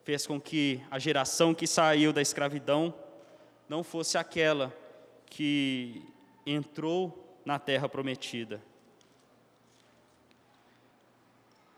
fez 0.04 0.26
com 0.26 0.40
que 0.40 0.80
a 0.90 0.98
geração 0.98 1.52
que 1.52 1.66
saiu 1.66 2.14
da 2.14 2.22
escravidão 2.22 2.94
não 3.68 3.84
fosse 3.84 4.16
aquela 4.16 4.74
que 5.26 6.02
entrou 6.46 7.38
na 7.44 7.58
terra 7.58 7.90
prometida. 7.90 8.58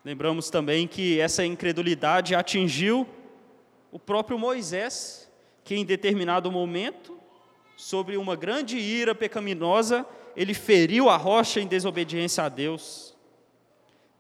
Lembramos 0.05 0.49
também 0.49 0.87
que 0.87 1.19
essa 1.19 1.45
incredulidade 1.45 2.33
atingiu 2.33 3.09
o 3.91 3.99
próprio 3.99 4.39
Moisés, 4.39 5.29
que 5.65 5.75
em 5.75 5.85
determinado 5.85 6.53
momento, 6.53 7.19
sobre 7.77 8.17
uma 8.17 8.37
grande 8.37 8.79
ira 8.79 9.13
pecaminosa, 9.13 10.07
ele 10.37 10.55
feriu 10.55 11.09
a 11.09 11.17
rocha 11.17 11.61
em 11.61 11.67
desobediência 11.67 12.45
a 12.45 12.49
Deus 12.49 13.19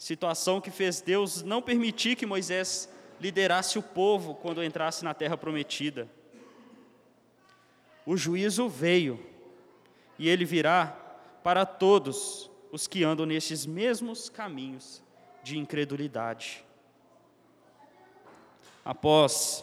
situação 0.00 0.62
que 0.62 0.70
fez 0.70 1.02
Deus 1.02 1.42
não 1.42 1.60
permitir 1.60 2.16
que 2.16 2.24
Moisés 2.24 2.88
liderasse 3.20 3.78
o 3.78 3.82
povo 3.82 4.34
quando 4.34 4.64
entrasse 4.64 5.04
na 5.04 5.12
terra 5.12 5.36
prometida. 5.36 6.08
O 8.06 8.16
juízo 8.16 8.66
veio, 8.66 9.20
e 10.18 10.26
ele 10.26 10.46
virá 10.46 10.86
para 11.44 11.66
todos 11.66 12.50
os 12.72 12.86
que 12.86 13.04
andam 13.04 13.26
nestes 13.26 13.66
mesmos 13.66 14.30
caminhos 14.30 15.02
de 15.42 15.58
incredulidade. 15.58 16.64
Após 18.82 19.62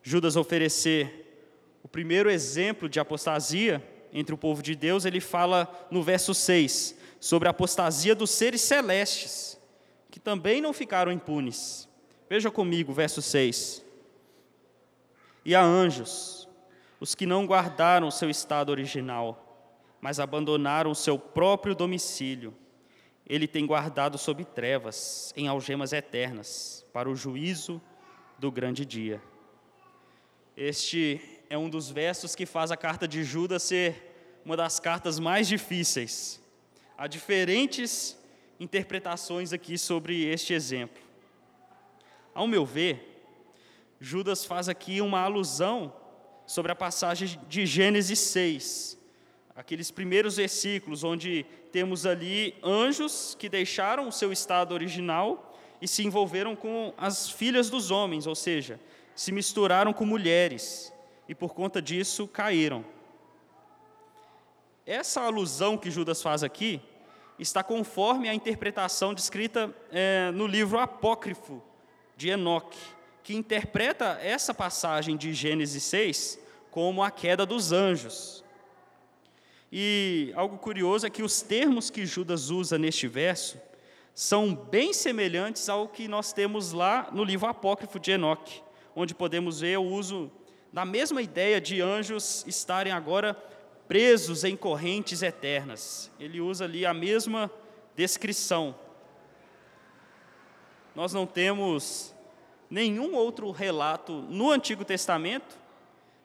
Judas 0.00 0.36
oferecer 0.36 1.50
o 1.82 1.88
primeiro 1.88 2.30
exemplo 2.30 2.88
de 2.88 3.00
apostasia 3.00 3.84
entre 4.12 4.32
o 4.32 4.38
povo 4.38 4.62
de 4.62 4.76
Deus, 4.76 5.04
ele 5.04 5.20
fala 5.20 5.88
no 5.90 6.04
verso 6.04 6.32
6 6.32 7.05
sobre 7.26 7.48
a 7.48 7.50
apostasia 7.50 8.14
dos 8.14 8.30
seres 8.30 8.60
celestes 8.60 9.60
que 10.12 10.20
também 10.20 10.60
não 10.60 10.72
ficaram 10.72 11.10
impunes. 11.10 11.88
Veja 12.30 12.52
comigo, 12.52 12.92
verso 12.92 13.20
6. 13.20 13.84
E 15.44 15.52
a 15.52 15.60
anjos, 15.60 16.48
os 17.00 17.16
que 17.16 17.26
não 17.26 17.44
guardaram 17.44 18.12
seu 18.12 18.30
estado 18.30 18.70
original, 18.70 19.68
mas 20.00 20.20
abandonaram 20.20 20.94
seu 20.94 21.18
próprio 21.18 21.74
domicílio, 21.74 22.54
ele 23.28 23.48
tem 23.48 23.66
guardado 23.66 24.16
sob 24.16 24.44
trevas, 24.44 25.32
em 25.36 25.48
algemas 25.48 25.92
eternas, 25.92 26.86
para 26.92 27.10
o 27.10 27.16
juízo 27.16 27.82
do 28.38 28.52
grande 28.52 28.86
dia. 28.86 29.20
Este 30.56 31.20
é 31.50 31.58
um 31.58 31.68
dos 31.68 31.90
versos 31.90 32.36
que 32.36 32.46
faz 32.46 32.70
a 32.70 32.76
carta 32.76 33.08
de 33.08 33.24
Judas 33.24 33.64
ser 33.64 34.40
uma 34.44 34.56
das 34.56 34.78
cartas 34.78 35.18
mais 35.18 35.48
difíceis. 35.48 36.45
Há 36.98 37.06
diferentes 37.06 38.16
interpretações 38.58 39.52
aqui 39.52 39.76
sobre 39.76 40.24
este 40.24 40.54
exemplo. 40.54 41.02
Ao 42.34 42.46
meu 42.46 42.64
ver, 42.64 43.22
Judas 44.00 44.46
faz 44.46 44.66
aqui 44.66 45.02
uma 45.02 45.20
alusão 45.20 45.92
sobre 46.46 46.72
a 46.72 46.74
passagem 46.74 47.38
de 47.48 47.66
Gênesis 47.66 48.18
6, 48.18 48.98
aqueles 49.54 49.90
primeiros 49.90 50.36
versículos 50.36 51.04
onde 51.04 51.44
temos 51.70 52.06
ali 52.06 52.54
anjos 52.62 53.36
que 53.38 53.48
deixaram 53.48 54.08
o 54.08 54.12
seu 54.12 54.32
estado 54.32 54.72
original 54.72 55.54
e 55.82 55.86
se 55.86 56.02
envolveram 56.02 56.56
com 56.56 56.94
as 56.96 57.28
filhas 57.28 57.68
dos 57.68 57.90
homens, 57.90 58.26
ou 58.26 58.34
seja, 58.34 58.80
se 59.14 59.32
misturaram 59.32 59.92
com 59.92 60.06
mulheres 60.06 60.90
e 61.28 61.34
por 61.34 61.52
conta 61.52 61.82
disso 61.82 62.26
caíram. 62.26 62.95
Essa 64.86 65.20
alusão 65.20 65.76
que 65.76 65.90
Judas 65.90 66.22
faz 66.22 66.44
aqui 66.44 66.80
está 67.38 67.62
conforme 67.62 68.28
a 68.28 68.34
interpretação 68.34 69.12
descrita 69.12 69.74
é, 69.90 70.30
no 70.30 70.46
livro 70.46 70.78
apócrifo 70.78 71.60
de 72.16 72.28
Enoque, 72.28 72.78
que 73.24 73.34
interpreta 73.34 74.18
essa 74.22 74.54
passagem 74.54 75.16
de 75.16 75.34
Gênesis 75.34 75.82
6 75.82 76.38
como 76.70 77.02
a 77.02 77.10
queda 77.10 77.44
dos 77.44 77.72
anjos. 77.72 78.44
E 79.72 80.32
algo 80.36 80.56
curioso 80.56 81.04
é 81.04 81.10
que 81.10 81.22
os 81.22 81.42
termos 81.42 81.90
que 81.90 82.06
Judas 82.06 82.50
usa 82.50 82.78
neste 82.78 83.08
verso 83.08 83.60
são 84.14 84.54
bem 84.54 84.92
semelhantes 84.92 85.68
ao 85.68 85.88
que 85.88 86.06
nós 86.06 86.32
temos 86.32 86.72
lá 86.72 87.08
no 87.12 87.24
livro 87.24 87.48
apócrifo 87.48 87.98
de 87.98 88.12
Enoque, 88.12 88.62
onde 88.94 89.14
podemos 89.14 89.60
ver 89.60 89.78
o 89.78 89.82
uso 89.82 90.30
da 90.72 90.84
mesma 90.84 91.20
ideia 91.20 91.60
de 91.60 91.80
anjos 91.80 92.44
estarem 92.46 92.92
agora 92.92 93.36
presos 93.88 94.44
em 94.44 94.56
correntes 94.56 95.22
eternas. 95.22 96.10
Ele 96.18 96.40
usa 96.40 96.64
ali 96.64 96.84
a 96.84 96.94
mesma 96.94 97.50
descrição. 97.94 98.74
Nós 100.94 101.12
não 101.12 101.26
temos 101.26 102.14
nenhum 102.70 103.14
outro 103.14 103.50
relato 103.50 104.12
no 104.12 104.50
Antigo 104.50 104.84
Testamento 104.84 105.58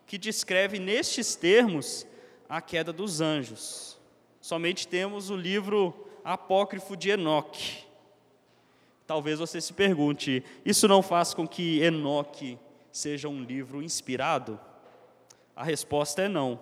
que 0.08 0.18
descreve 0.18 0.80
nestes 0.80 1.36
termos 1.36 2.06
a 2.50 2.62
queda 2.62 2.92
dos 2.92 3.22
anjos. 3.22 3.98
Somente 4.40 4.88
temos 4.88 5.30
o 5.30 5.36
livro 5.36 6.08
apócrifo 6.24 6.98
de 6.98 7.12
Enoque. 7.12 7.84
Talvez 9.06 9.40
você 9.40 9.62
se 9.62 9.74
pergunte: 9.74 10.44
isso 10.66 10.88
não 10.88 11.02
faz 11.02 11.34
com 11.34 11.48
que 11.48 11.82
Enoque 11.82 12.58
seja 12.92 13.30
um 13.30 13.44
livro 13.44 13.82
inspirado? 13.82 14.60
A 15.56 15.64
resposta 15.64 16.24
é 16.24 16.28
não. 16.28 16.60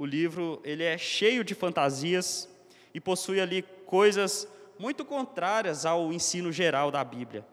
O 0.00 0.06
livro 0.06 0.62
ele 0.64 0.82
é 0.82 0.96
cheio 0.96 1.44
de 1.44 1.54
fantasias 1.54 2.48
e 2.94 2.98
possui 2.98 3.38
ali 3.38 3.60
coisas 3.84 4.48
muito 4.78 5.04
contrárias 5.04 5.84
ao 5.84 6.10
ensino 6.10 6.50
geral 6.50 6.90
da 6.90 7.04
Bíblia. 7.04 7.44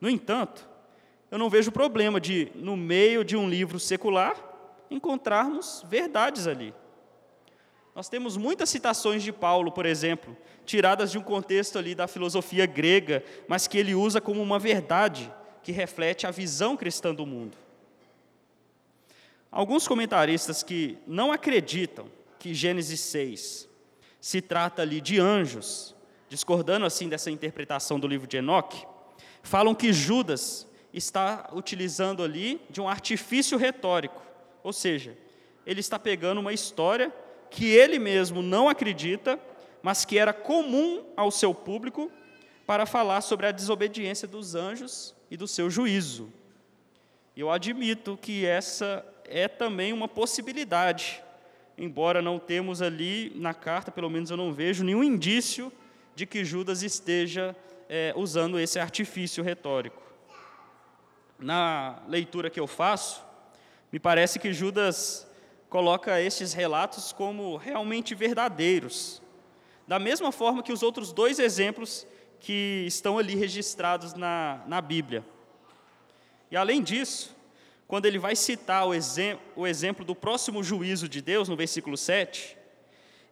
No 0.00 0.08
entanto, 0.08 0.68
eu 1.32 1.36
não 1.36 1.50
vejo 1.50 1.72
problema 1.72 2.20
de, 2.20 2.52
no 2.54 2.76
meio 2.76 3.24
de 3.24 3.36
um 3.36 3.48
livro 3.48 3.80
secular, 3.80 4.36
encontrarmos 4.88 5.84
verdades 5.88 6.46
ali. 6.46 6.72
Nós 7.92 8.08
temos 8.08 8.36
muitas 8.36 8.68
citações 8.68 9.20
de 9.20 9.32
Paulo, 9.32 9.72
por 9.72 9.84
exemplo, 9.84 10.36
tiradas 10.64 11.10
de 11.10 11.18
um 11.18 11.22
contexto 11.24 11.76
ali 11.76 11.92
da 11.92 12.06
filosofia 12.06 12.66
grega, 12.66 13.24
mas 13.48 13.66
que 13.66 13.78
ele 13.78 13.96
usa 13.96 14.20
como 14.20 14.40
uma 14.40 14.60
verdade 14.60 15.28
que 15.60 15.72
reflete 15.72 16.24
a 16.24 16.30
visão 16.30 16.76
cristã 16.76 17.12
do 17.12 17.26
mundo. 17.26 17.63
Alguns 19.54 19.86
comentaristas 19.86 20.64
que 20.64 20.98
não 21.06 21.30
acreditam 21.30 22.10
que 22.40 22.52
Gênesis 22.52 22.98
6 22.98 23.68
se 24.20 24.42
trata 24.42 24.82
ali 24.82 25.00
de 25.00 25.20
anjos, 25.20 25.94
discordando 26.28 26.84
assim 26.84 27.08
dessa 27.08 27.30
interpretação 27.30 28.00
do 28.00 28.08
livro 28.08 28.26
de 28.26 28.38
Enoque, 28.38 28.84
falam 29.44 29.72
que 29.72 29.92
Judas 29.92 30.66
está 30.92 31.50
utilizando 31.52 32.24
ali 32.24 32.60
de 32.68 32.80
um 32.80 32.88
artifício 32.88 33.56
retórico, 33.56 34.20
ou 34.60 34.72
seja, 34.72 35.16
ele 35.64 35.78
está 35.78 36.00
pegando 36.00 36.40
uma 36.40 36.52
história 36.52 37.14
que 37.48 37.66
ele 37.66 38.00
mesmo 38.00 38.42
não 38.42 38.68
acredita, 38.68 39.38
mas 39.80 40.04
que 40.04 40.18
era 40.18 40.32
comum 40.32 41.04
ao 41.16 41.30
seu 41.30 41.54
público, 41.54 42.10
para 42.66 42.86
falar 42.86 43.20
sobre 43.20 43.46
a 43.46 43.52
desobediência 43.52 44.26
dos 44.26 44.56
anjos 44.56 45.14
e 45.30 45.36
do 45.36 45.46
seu 45.46 45.70
juízo. 45.70 46.28
Eu 47.36 47.52
admito 47.52 48.18
que 48.20 48.44
essa 48.44 49.13
é 49.34 49.48
também 49.48 49.92
uma 49.92 50.06
possibilidade, 50.06 51.20
embora 51.76 52.22
não 52.22 52.38
temos 52.38 52.80
ali 52.80 53.32
na 53.34 53.52
carta, 53.52 53.90
pelo 53.90 54.08
menos 54.08 54.30
eu 54.30 54.36
não 54.36 54.52
vejo 54.52 54.84
nenhum 54.84 55.02
indício 55.02 55.72
de 56.14 56.24
que 56.24 56.44
Judas 56.44 56.84
esteja 56.84 57.56
é, 57.88 58.14
usando 58.14 58.60
esse 58.60 58.78
artifício 58.78 59.42
retórico. 59.42 60.00
Na 61.36 61.98
leitura 62.06 62.48
que 62.48 62.60
eu 62.60 62.68
faço, 62.68 63.24
me 63.90 63.98
parece 63.98 64.38
que 64.38 64.52
Judas 64.52 65.26
coloca 65.68 66.20
estes 66.20 66.52
relatos 66.52 67.12
como 67.12 67.56
realmente 67.56 68.14
verdadeiros, 68.14 69.20
da 69.84 69.98
mesma 69.98 70.30
forma 70.30 70.62
que 70.62 70.72
os 70.72 70.84
outros 70.84 71.12
dois 71.12 71.40
exemplos 71.40 72.06
que 72.38 72.84
estão 72.86 73.18
ali 73.18 73.34
registrados 73.34 74.14
na, 74.14 74.62
na 74.68 74.80
Bíblia. 74.80 75.24
E 76.52 76.56
além 76.56 76.80
disso, 76.80 77.33
quando 77.86 78.06
ele 78.06 78.18
vai 78.18 78.34
citar 78.34 78.86
o, 78.86 78.94
exem 78.94 79.38
o 79.54 79.66
exemplo 79.66 80.04
do 80.04 80.14
próximo 80.14 80.62
juízo 80.62 81.08
de 81.08 81.20
Deus, 81.20 81.48
no 81.48 81.56
versículo 81.56 81.96
7, 81.96 82.56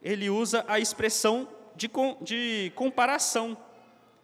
ele 0.02 0.28
usa 0.28 0.64
a 0.68 0.78
expressão 0.78 1.48
de, 1.74 1.90
de 2.20 2.72
comparação. 2.74 3.56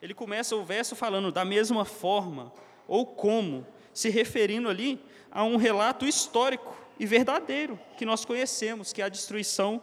Ele 0.03 0.14
começa 0.14 0.55
o 0.55 0.64
verso 0.64 0.95
falando 0.95 1.33
da 1.33 1.45
mesma 1.45 1.85
forma, 1.85 2.53
ou 2.87 3.07
como, 3.07 3.67
se 3.93 4.11
referindo 4.11 4.69
ali 4.69 5.01
a 5.31 5.45
um 5.45 5.57
relato 5.57 6.07
histórico 6.07 6.77
e 6.99 7.07
verdadeiro 7.07 7.79
que 7.97 8.05
nós 8.05 8.25
conhecemos, 8.25 8.93
que 8.93 9.01
é 9.01 9.05
a 9.05 9.09
destruição 9.09 9.81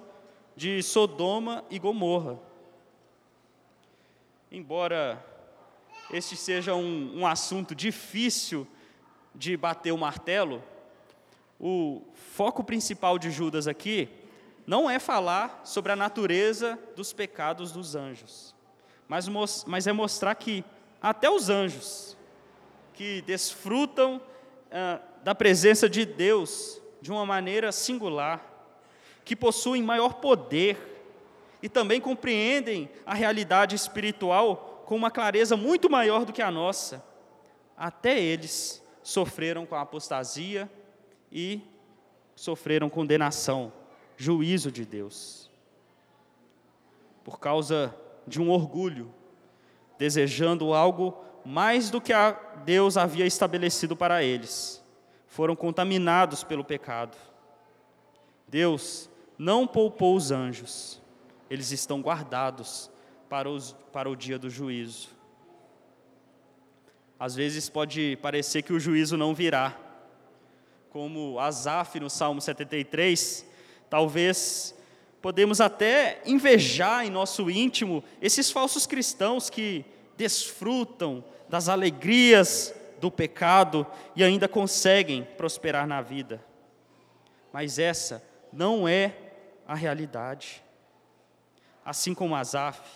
de 0.55 0.81
Sodoma 0.83 1.65
e 1.69 1.79
Gomorra. 1.79 2.39
Embora 4.51 5.23
este 6.11 6.37
seja 6.37 6.75
um, 6.75 7.19
um 7.19 7.27
assunto 7.27 7.73
difícil 7.73 8.67
de 9.35 9.55
bater 9.57 9.91
o 9.91 9.97
martelo, 9.97 10.63
o 11.59 12.01
foco 12.13 12.63
principal 12.63 13.19
de 13.19 13.29
Judas 13.29 13.67
aqui 13.67 14.09
não 14.65 14.89
é 14.89 14.99
falar 14.99 15.61
sobre 15.63 15.91
a 15.91 15.95
natureza 15.95 16.79
dos 16.95 17.13
pecados 17.13 17.71
dos 17.71 17.95
anjos, 17.95 18.55
mas, 19.07 19.27
mas 19.65 19.87
é 19.87 19.93
mostrar 19.93 20.33
que 20.35 20.63
até 21.01 21.29
os 21.29 21.49
anjos 21.49 22.17
que 22.93 23.21
desfrutam 23.21 24.19
ah, 24.71 24.99
da 25.23 25.35
presença 25.35 25.87
de 25.87 26.05
Deus 26.05 26.81
de 27.01 27.11
uma 27.11 27.25
maneira 27.25 27.71
singular, 27.71 28.43
que 29.23 29.35
possuem 29.35 29.83
maior 29.83 30.15
poder 30.15 30.77
e 31.61 31.69
também 31.69 31.99
compreendem 31.99 32.89
a 33.05 33.13
realidade 33.13 33.75
espiritual 33.75 34.83
com 34.85 34.95
uma 34.95 35.09
clareza 35.09 35.57
muito 35.57 35.89
maior 35.89 36.25
do 36.25 36.33
que 36.33 36.41
a 36.41 36.51
nossa. 36.51 37.03
Até 37.77 38.19
eles 38.19 38.84
sofreram 39.05 39.67
com 39.67 39.75
a 39.75 39.81
apostasia 39.81 40.67
e 41.31 41.61
sofreram 42.35 42.89
condenação, 42.89 43.71
juízo 44.17 44.71
de 44.71 44.83
Deus. 44.83 45.47
Por 47.23 47.39
causa 47.39 47.95
de 48.25 48.41
um 48.41 48.49
orgulho, 48.49 49.13
desejando 49.95 50.73
algo 50.73 51.23
mais 51.45 51.91
do 51.91 52.01
que 52.01 52.11
Deus 52.65 52.97
havia 52.97 53.27
estabelecido 53.27 53.95
para 53.95 54.23
eles. 54.23 54.83
Foram 55.27 55.55
contaminados 55.55 56.43
pelo 56.43 56.65
pecado. 56.65 57.15
Deus 58.47 59.07
não 59.37 59.67
poupou 59.67 60.15
os 60.15 60.31
anjos, 60.31 60.99
eles 61.47 61.71
estão 61.71 62.01
guardados 62.01 62.89
para, 63.29 63.47
os, 63.51 63.73
para 63.93 64.09
o 64.09 64.15
dia 64.15 64.39
do 64.39 64.49
juízo. 64.49 65.14
Às 67.25 67.33
vezes 67.33 67.69
pode 67.69 68.19
parecer 68.21 68.61
que 68.61 68.71
o 68.71 68.79
juízo 68.79 69.17
não 69.17 69.33
virá, 69.33 69.75
como 70.91 71.39
Asaf 71.39 71.99
no 71.99 72.07
Salmo 72.07 72.39
73, 72.39 73.43
talvez 73.89 74.75
podemos 75.23 75.59
até 75.59 76.21
invejar 76.23 77.03
em 77.03 77.09
nosso 77.09 77.49
íntimo 77.49 78.03
esses 78.21 78.51
falsos 78.51 78.85
cristãos 78.85 79.49
que 79.49 79.83
desfrutam 80.15 81.23
das 81.49 81.67
alegrias 81.67 82.75
do 83.01 83.09
pecado 83.09 83.87
e 84.15 84.23
ainda 84.23 84.47
conseguem 84.47 85.23
prosperar 85.35 85.87
na 85.87 86.03
vida. 86.03 86.45
Mas 87.51 87.79
essa 87.79 88.23
não 88.53 88.87
é 88.87 89.15
a 89.67 89.73
realidade. 89.73 90.63
Assim 91.83 92.13
como 92.13 92.35
Asaf, 92.35 92.87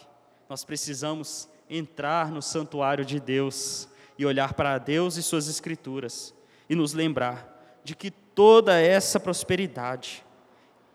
nós 0.48 0.64
precisamos 0.64 1.50
entrar 1.68 2.30
no 2.30 2.44
santuário 2.44 3.04
de 3.04 3.20
Deus 3.20 3.89
e 4.20 4.26
olhar 4.26 4.54
para 4.54 4.78
Deus 4.78 5.16
e 5.16 5.24
suas 5.24 5.48
escrituras 5.48 6.36
e 6.70 6.76
nos 6.76 6.92
lembrar 6.94 7.80
de 7.86 7.96
que 7.96 8.12
toda 8.12 8.78
essa 8.78 9.18
prosperidade 9.18 10.26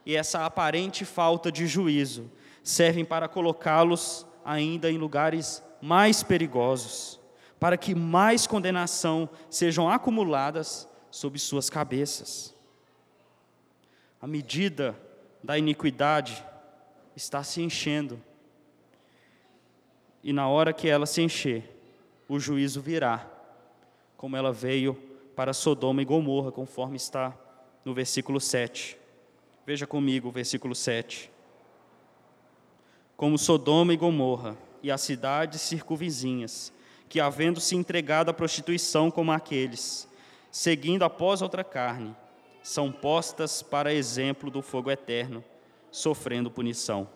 e 0.04 0.14
essa 0.14 0.44
aparente 0.44 1.06
falta 1.06 1.50
de 1.50 1.66
juízo 1.66 2.30
servem 2.62 3.02
para 3.02 3.26
colocá-los 3.26 4.26
ainda 4.44 4.90
em 4.90 4.98
lugares 4.98 5.62
mais 5.80 6.22
perigosos 6.22 7.18
para 7.58 7.78
que 7.78 7.94
mais 7.94 8.46
condenação 8.46 9.26
sejam 9.48 9.88
acumuladas 9.88 10.86
sobre 11.10 11.38
suas 11.38 11.70
cabeças. 11.70 12.54
A 14.20 14.26
medida 14.26 14.94
da 15.42 15.56
iniquidade 15.56 16.44
está 17.16 17.42
se 17.42 17.62
enchendo. 17.62 18.22
E 20.22 20.30
na 20.30 20.46
hora 20.46 20.74
que 20.74 20.86
ela 20.86 21.06
se 21.06 21.22
encher, 21.22 21.73
o 22.28 22.38
juízo 22.38 22.80
virá, 22.80 23.30
como 24.16 24.36
ela 24.36 24.52
veio 24.52 24.94
para 25.36 25.52
Sodoma 25.52 26.02
e 26.02 26.04
Gomorra, 26.04 26.52
conforme 26.52 26.96
está 26.96 27.36
no 27.84 27.92
versículo 27.92 28.40
7. 28.40 28.96
Veja 29.66 29.86
comigo 29.86 30.28
o 30.28 30.32
versículo 30.32 30.74
7. 30.74 31.30
como 33.16 33.38
Sodoma 33.38 33.94
e 33.94 33.96
Gomorra 33.96 34.56
e 34.82 34.90
as 34.90 35.00
cidades 35.00 35.60
circunvizinhas, 35.60 36.72
que, 37.08 37.20
havendo 37.20 37.60
se 37.60 37.76
entregado 37.76 38.30
à 38.30 38.34
prostituição 38.34 39.10
como 39.10 39.32
aqueles, 39.32 40.08
seguindo 40.50 41.04
após 41.04 41.40
outra 41.40 41.62
carne, 41.62 42.14
são 42.62 42.90
postas 42.90 43.62
para 43.62 43.94
exemplo 43.94 44.50
do 44.50 44.60
fogo 44.60 44.90
eterno, 44.90 45.44
sofrendo 45.90 46.50
punição. 46.50 47.08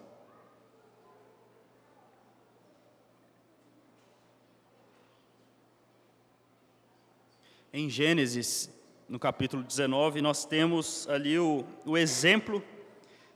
Em 7.70 7.90
Gênesis, 7.90 8.70
no 9.06 9.18
capítulo 9.18 9.62
19, 9.62 10.22
nós 10.22 10.46
temos 10.46 11.06
ali 11.06 11.38
o, 11.38 11.66
o 11.84 11.98
exemplo 11.98 12.64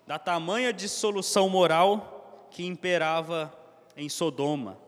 da 0.06 0.18
tamanha 0.18 0.72
dissolução 0.72 1.50
moral 1.50 2.48
que 2.50 2.64
imperava 2.64 3.52
em 3.94 4.08
Sodoma. 4.08 4.78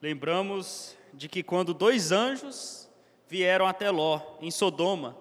Lembramos 0.00 0.96
de 1.12 1.28
que 1.28 1.42
quando 1.42 1.74
dois 1.74 2.10
anjos 2.10 2.88
vieram 3.28 3.66
até 3.66 3.90
Ló, 3.90 4.18
em 4.40 4.50
Sodoma, 4.50 5.14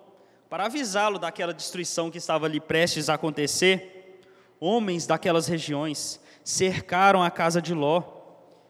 para 0.49 0.67
avisá-lo 0.67 1.19
daquela 1.19 1.53
destruição 1.53 2.09
que 2.09 2.17
estava 2.17 2.45
ali 2.45 2.61
prestes 2.61 3.09
a 3.09 3.15
acontecer, 3.15 4.21
homens 4.57 5.05
daquelas 5.05 5.47
regiões 5.47 6.17
cercaram 6.45 7.21
a 7.21 7.29
casa 7.29 7.61
de 7.61 7.73
Ló, 7.73 8.03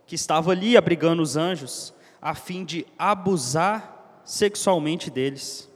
que 0.08 0.15
estava 0.15 0.51
ali 0.51 0.75
abrigando 0.75 1.21
os 1.21 1.38
anjos, 1.38 1.93
a 2.23 2.33
fim 2.33 2.63
de 2.63 2.88
abusar 2.97 4.21
sexualmente 4.23 5.12
deles. 5.12 5.69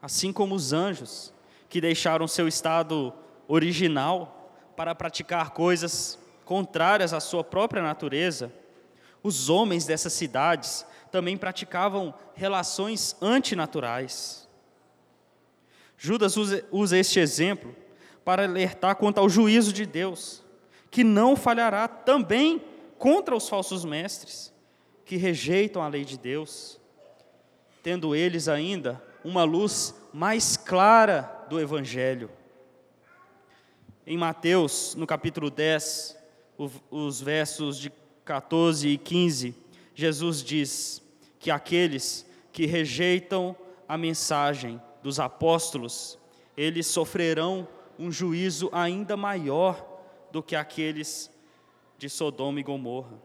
Assim 0.00 0.32
como 0.32 0.54
os 0.54 0.72
anjos, 0.72 1.34
que 1.68 1.80
deixaram 1.80 2.28
seu 2.28 2.46
estado 2.46 3.12
original 3.48 4.54
para 4.76 4.94
praticar 4.94 5.50
coisas 5.50 6.20
contrárias 6.44 7.12
à 7.12 7.18
sua 7.18 7.42
própria 7.42 7.82
natureza, 7.82 8.52
os 9.24 9.48
homens 9.48 9.86
dessas 9.86 10.12
cidades 10.12 10.86
também 11.10 11.36
praticavam 11.36 12.14
relações 12.36 13.16
antinaturais. 13.20 14.48
Judas 15.98 16.36
usa, 16.70 16.96
este 16.96 17.18
exemplo 17.18 17.74
para 18.24 18.44
alertar 18.44 18.94
quanto 18.94 19.18
ao 19.18 19.28
juízo 19.28 19.72
de 19.72 19.84
Deus, 19.84 20.44
que 20.92 21.02
não 21.02 21.34
falhará 21.34 21.88
também 21.88 22.62
contra 23.02 23.34
os 23.34 23.48
falsos 23.48 23.84
mestres, 23.84 24.52
que 25.04 25.16
rejeitam 25.16 25.82
a 25.82 25.88
lei 25.88 26.04
de 26.04 26.16
Deus, 26.16 26.80
tendo 27.82 28.14
eles 28.14 28.46
ainda 28.46 29.02
uma 29.24 29.42
luz 29.42 29.92
mais 30.14 30.56
clara 30.56 31.22
do 31.50 31.58
Evangelho. 31.58 32.30
Em 34.06 34.16
Mateus, 34.16 34.94
no 34.94 35.04
capítulo 35.04 35.50
10, 35.50 36.16
os 36.88 37.20
versos 37.20 37.76
de 37.76 37.92
14 38.24 38.86
e 38.86 38.96
15, 38.96 39.52
Jesus 39.96 40.40
diz: 40.40 41.02
que 41.40 41.50
aqueles 41.50 42.24
que 42.52 42.66
rejeitam 42.66 43.56
a 43.88 43.98
mensagem 43.98 44.80
dos 45.02 45.18
apóstolos, 45.18 46.16
eles 46.56 46.86
sofrerão 46.86 47.66
um 47.98 48.12
juízo 48.12 48.70
ainda 48.72 49.16
maior 49.16 49.84
do 50.30 50.40
que 50.40 50.54
aqueles 50.54 51.31
de 52.02 52.10
Sodoma 52.10 52.58
e 52.58 52.64
Gomorra. 52.64 53.16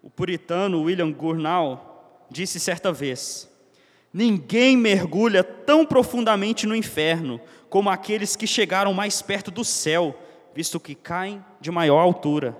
O 0.00 0.08
puritano 0.08 0.82
William 0.82 1.10
Gurnall 1.10 2.24
disse 2.30 2.60
certa 2.60 2.92
vez: 2.92 3.50
Ninguém 4.12 4.76
mergulha 4.76 5.42
tão 5.42 5.84
profundamente 5.84 6.64
no 6.64 6.76
inferno 6.76 7.40
como 7.68 7.90
aqueles 7.90 8.36
que 8.36 8.46
chegaram 8.46 8.94
mais 8.94 9.20
perto 9.20 9.50
do 9.50 9.64
céu, 9.64 10.16
visto 10.54 10.78
que 10.78 10.94
caem 10.94 11.44
de 11.60 11.70
maior 11.70 11.98
altura. 11.98 12.56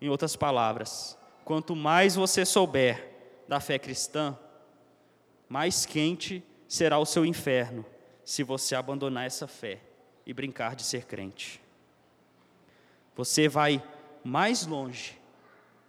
Em 0.00 0.08
outras 0.08 0.34
palavras, 0.34 1.16
Quanto 1.44 1.76
mais 1.76 2.14
você 2.14 2.44
souber 2.44 3.06
da 3.46 3.60
fé 3.60 3.78
cristã, 3.78 4.36
mais 5.46 5.84
quente 5.84 6.42
será 6.66 6.98
o 6.98 7.04
seu 7.04 7.26
inferno 7.26 7.84
se 8.24 8.42
você 8.42 8.74
abandonar 8.74 9.26
essa 9.26 9.46
fé 9.46 9.78
e 10.24 10.32
brincar 10.32 10.74
de 10.74 10.82
ser 10.82 11.04
crente. 11.04 11.63
Você 13.16 13.48
vai 13.48 13.82
mais 14.24 14.66
longe 14.66 15.18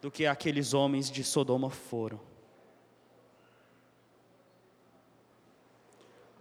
do 0.01 0.11
que 0.11 0.25
aqueles 0.25 0.73
homens 0.73 1.09
de 1.09 1.23
Sodoma 1.23 1.69
foram. 1.69 2.19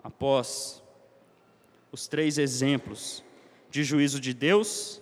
Após 0.03 0.83
os 1.91 2.07
três 2.07 2.37
exemplos 2.37 3.25
de 3.71 3.83
juízo 3.83 4.21
de 4.21 4.35
Deus, 4.35 5.01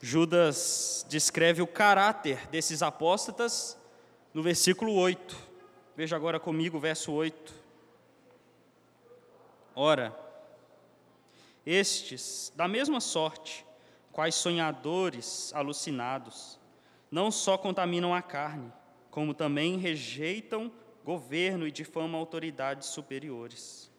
Judas 0.00 1.06
descreve 1.08 1.62
o 1.62 1.66
caráter 1.66 2.46
desses 2.48 2.82
apóstatas 2.82 3.76
no 4.34 4.42
versículo 4.42 4.92
8. 4.94 5.36
Veja 5.96 6.14
agora 6.14 6.38
comigo 6.38 6.76
o 6.76 6.80
verso 6.80 7.10
8. 7.10 7.54
Ora, 9.74 10.14
estes, 11.64 12.52
da 12.54 12.68
mesma 12.68 13.00
sorte, 13.00 13.65
quais 14.16 14.34
sonhadores 14.34 15.52
alucinados, 15.54 16.58
não 17.10 17.30
só 17.30 17.58
contaminam 17.58 18.14
a 18.14 18.22
carne, 18.22 18.72
como 19.10 19.34
também 19.34 19.76
rejeitam 19.76 20.72
governo 21.04 21.66
e 21.66 21.70
difamam 21.70 22.18
autoridades 22.18 22.88
superiores. 22.88 23.90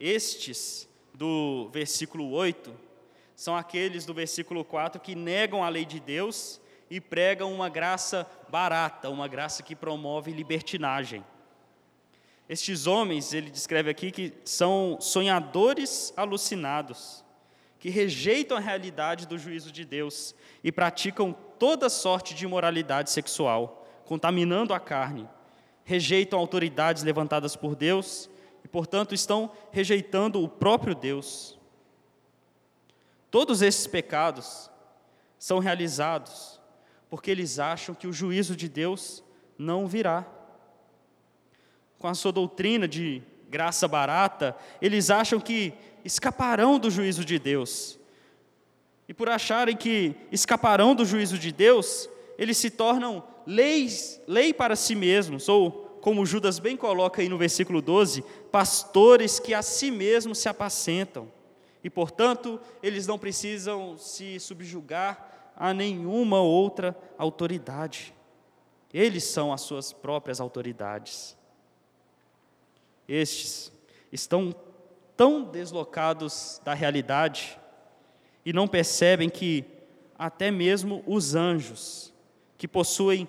Estes, 0.00 0.88
do 1.12 1.68
versículo 1.68 2.30
8, 2.30 2.74
são 3.36 3.54
aqueles 3.54 4.06
do 4.06 4.14
versículo 4.14 4.64
4 4.64 5.02
que 5.02 5.14
negam 5.14 5.62
a 5.62 5.68
lei 5.68 5.84
de 5.84 6.00
Deus 6.00 6.58
e 6.88 7.02
pregam 7.02 7.52
uma 7.52 7.68
graça 7.68 8.26
barata, 8.48 9.10
uma 9.10 9.28
graça 9.28 9.62
que 9.62 9.76
promove 9.76 10.32
libertinagem. 10.32 11.22
Estes 12.48 12.86
homens, 12.86 13.34
ele 13.34 13.50
descreve 13.50 13.90
aqui 13.90 14.10
que 14.10 14.32
são 14.46 14.96
sonhadores 14.98 16.10
alucinados, 16.16 17.22
que 17.84 17.90
rejeitam 17.90 18.56
a 18.56 18.60
realidade 18.60 19.26
do 19.26 19.36
juízo 19.36 19.70
de 19.70 19.84
Deus 19.84 20.34
e 20.62 20.72
praticam 20.72 21.36
toda 21.58 21.90
sorte 21.90 22.34
de 22.34 22.46
imoralidade 22.46 23.10
sexual, 23.10 23.86
contaminando 24.06 24.72
a 24.72 24.80
carne, 24.80 25.28
rejeitam 25.84 26.38
autoridades 26.38 27.02
levantadas 27.02 27.54
por 27.54 27.76
Deus 27.76 28.30
e, 28.64 28.68
portanto, 28.68 29.14
estão 29.14 29.52
rejeitando 29.70 30.42
o 30.42 30.48
próprio 30.48 30.94
Deus. 30.94 31.58
Todos 33.30 33.60
esses 33.60 33.86
pecados 33.86 34.70
são 35.38 35.58
realizados 35.58 36.58
porque 37.10 37.30
eles 37.30 37.58
acham 37.58 37.94
que 37.94 38.06
o 38.06 38.14
juízo 38.14 38.56
de 38.56 38.66
Deus 38.66 39.22
não 39.58 39.86
virá. 39.86 40.26
Com 41.98 42.08
a 42.08 42.14
sua 42.14 42.32
doutrina 42.32 42.88
de 42.88 43.22
graça 43.50 43.86
barata, 43.86 44.56
eles 44.80 45.10
acham 45.10 45.38
que 45.38 45.74
escaparão 46.04 46.78
do 46.78 46.90
juízo 46.90 47.24
de 47.24 47.38
Deus. 47.38 47.98
E 49.08 49.14
por 49.14 49.28
acharem 49.28 49.76
que 49.76 50.14
escaparão 50.30 50.94
do 50.94 51.04
juízo 51.04 51.38
de 51.38 51.50
Deus, 51.50 52.08
eles 52.38 52.56
se 52.56 52.70
tornam 52.70 53.22
leis, 53.46 54.20
lei 54.26 54.52
para 54.52 54.76
si 54.76 54.94
mesmos, 54.94 55.48
ou, 55.48 55.98
como 56.00 56.26
Judas 56.26 56.58
bem 56.58 56.76
coloca 56.76 57.22
aí 57.22 57.28
no 57.28 57.38
versículo 57.38 57.80
12, 57.80 58.22
pastores 58.50 59.38
que 59.38 59.54
a 59.54 59.62
si 59.62 59.90
mesmos 59.90 60.38
se 60.38 60.48
apacentam 60.48 61.28
e, 61.84 61.90
portanto, 61.90 62.58
eles 62.82 63.06
não 63.06 63.18
precisam 63.18 63.98
se 63.98 64.40
subjugar 64.40 65.52
a 65.54 65.74
nenhuma 65.74 66.40
outra 66.40 66.96
autoridade. 67.18 68.14
Eles 68.92 69.24
são 69.24 69.52
as 69.52 69.60
suas 69.60 69.92
próprias 69.92 70.40
autoridades. 70.40 71.36
Estes 73.06 73.70
estão 74.10 74.54
tão 75.16 75.44
deslocados 75.44 76.60
da 76.64 76.74
realidade 76.74 77.58
e 78.44 78.52
não 78.52 78.68
percebem 78.68 79.28
que 79.28 79.64
até 80.18 80.50
mesmo 80.50 81.02
os 81.06 81.34
anjos, 81.34 82.12
que 82.56 82.68
possuem 82.68 83.28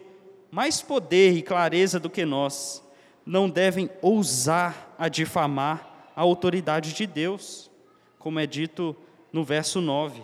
mais 0.51 0.81
poder 0.81 1.33
e 1.33 1.41
clareza 1.41 1.99
do 1.99 2.09
que 2.09 2.25
nós, 2.25 2.83
não 3.25 3.49
devem 3.49 3.89
ousar 4.01 4.93
a 4.97 5.09
difamar 5.09 6.11
a 6.15 6.21
autoridade 6.21 6.93
de 6.93 7.07
Deus 7.07 7.71
como 8.19 8.39
é 8.39 8.45
dito 8.45 8.95
no 9.31 9.43
verso 9.43 9.81
9. 9.81 10.21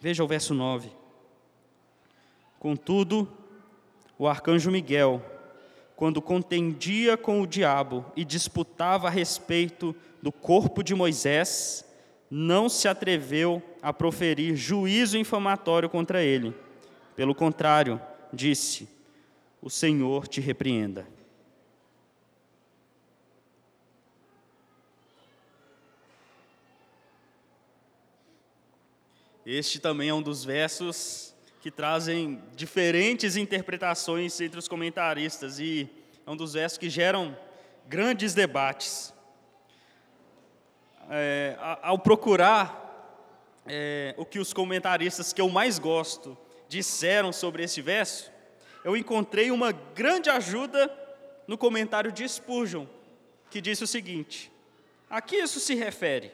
Veja 0.00 0.22
o 0.22 0.26
verso 0.26 0.54
9. 0.54 0.90
Contudo, 2.58 3.26
o 4.18 4.28
arcanjo 4.28 4.70
Miguel, 4.70 5.22
quando 6.00 6.22
contendia 6.22 7.14
com 7.14 7.42
o 7.42 7.46
diabo 7.46 8.10
e 8.16 8.24
disputava 8.24 9.08
a 9.08 9.10
respeito 9.10 9.94
do 10.22 10.32
corpo 10.32 10.82
de 10.82 10.94
Moisés, 10.94 11.84
não 12.30 12.70
se 12.70 12.88
atreveu 12.88 13.62
a 13.82 13.92
proferir 13.92 14.56
juízo 14.56 15.18
infamatório 15.18 15.90
contra 15.90 16.22
ele. 16.22 16.54
Pelo 17.14 17.34
contrário, 17.34 18.00
disse: 18.32 18.88
O 19.60 19.68
Senhor 19.68 20.26
te 20.26 20.40
repreenda. 20.40 21.06
Este 29.44 29.78
também 29.78 30.08
é 30.08 30.14
um 30.14 30.22
dos 30.22 30.46
versos 30.46 31.34
que 31.60 31.70
trazem 31.70 32.42
diferentes 32.56 33.36
interpretações 33.36 34.40
entre 34.40 34.58
os 34.58 34.66
comentaristas 34.66 35.58
e 35.60 35.90
é 36.26 36.30
um 36.30 36.36
dos 36.36 36.54
versos 36.54 36.78
que 36.78 36.88
geram 36.88 37.36
grandes 37.86 38.32
debates. 38.32 39.12
É, 41.10 41.56
ao 41.82 41.98
procurar 41.98 42.80
é, 43.66 44.14
o 44.16 44.24
que 44.24 44.38
os 44.38 44.54
comentaristas 44.54 45.32
que 45.32 45.40
eu 45.40 45.50
mais 45.50 45.78
gosto 45.78 46.36
disseram 46.66 47.32
sobre 47.32 47.62
esse 47.62 47.82
verso, 47.82 48.32
eu 48.82 48.96
encontrei 48.96 49.50
uma 49.50 49.72
grande 49.72 50.30
ajuda 50.30 50.90
no 51.46 51.58
comentário 51.58 52.10
de 52.10 52.26
Spurgeon, 52.26 52.86
que 53.50 53.60
disse 53.60 53.84
o 53.84 53.86
seguinte: 53.86 54.50
A 55.10 55.20
que 55.20 55.36
isso 55.36 55.60
se 55.60 55.74
refere? 55.74 56.32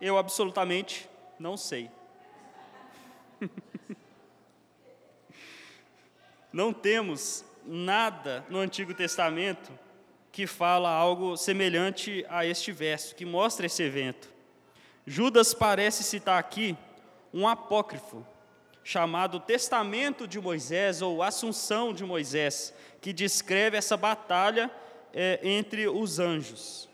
Eu 0.00 0.16
absolutamente 0.16 1.08
não 1.40 1.56
sei. 1.56 1.90
não 6.54 6.72
temos 6.72 7.44
nada 7.66 8.46
no 8.48 8.60
Antigo 8.60 8.94
Testamento 8.94 9.76
que 10.30 10.46
fala 10.46 10.88
algo 10.88 11.36
semelhante 11.36 12.24
a 12.28 12.46
este 12.46 12.70
verso, 12.70 13.16
que 13.16 13.24
mostra 13.24 13.66
esse 13.66 13.82
evento. 13.82 14.32
Judas 15.04 15.52
parece 15.52 16.04
citar 16.04 16.38
aqui 16.38 16.76
um 17.32 17.48
apócrifo 17.48 18.24
chamado 18.84 19.40
Testamento 19.40 20.28
de 20.28 20.40
Moisés 20.40 21.02
ou 21.02 21.24
Assunção 21.24 21.92
de 21.92 22.04
Moisés, 22.04 22.72
que 23.00 23.12
descreve 23.12 23.76
essa 23.76 23.96
batalha 23.96 24.70
é, 25.12 25.40
entre 25.42 25.88
os 25.88 26.20
anjos. 26.20 26.88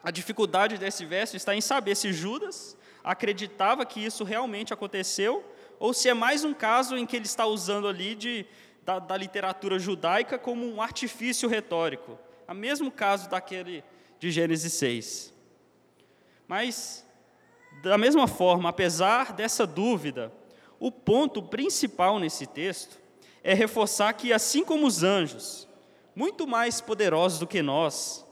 A 0.00 0.12
dificuldade 0.12 0.78
desse 0.78 1.04
verso 1.04 1.36
está 1.36 1.56
em 1.56 1.60
saber 1.60 1.96
se 1.96 2.12
Judas 2.12 2.76
acreditava 3.02 3.84
que 3.84 4.04
isso 4.04 4.22
realmente 4.22 4.72
aconteceu 4.72 5.44
ou 5.78 5.92
se 5.92 6.08
é 6.08 6.14
mais 6.14 6.44
um 6.44 6.54
caso 6.54 6.96
em 6.96 7.06
que 7.06 7.16
ele 7.16 7.26
está 7.26 7.46
usando 7.46 7.88
ali 7.88 8.14
de, 8.14 8.46
da, 8.84 8.98
da 8.98 9.16
literatura 9.16 9.78
judaica 9.78 10.38
como 10.38 10.66
um 10.66 10.80
artifício 10.80 11.48
retórico. 11.48 12.18
É 12.46 12.52
o 12.52 12.54
mesmo 12.54 12.90
caso 12.90 13.28
daquele 13.28 13.82
de 14.18 14.30
Gênesis 14.30 14.72
6. 14.74 15.34
Mas, 16.46 17.04
da 17.82 17.98
mesma 17.98 18.26
forma, 18.26 18.68
apesar 18.68 19.32
dessa 19.32 19.66
dúvida, 19.66 20.32
o 20.78 20.90
ponto 20.90 21.42
principal 21.42 22.18
nesse 22.18 22.46
texto 22.46 22.98
é 23.42 23.54
reforçar 23.54 24.12
que, 24.14 24.32
assim 24.32 24.64
como 24.64 24.86
os 24.86 25.02
anjos, 25.02 25.68
muito 26.14 26.46
mais 26.46 26.80
poderosos 26.80 27.38
do 27.38 27.46
que 27.46 27.62
nós, 27.62 28.24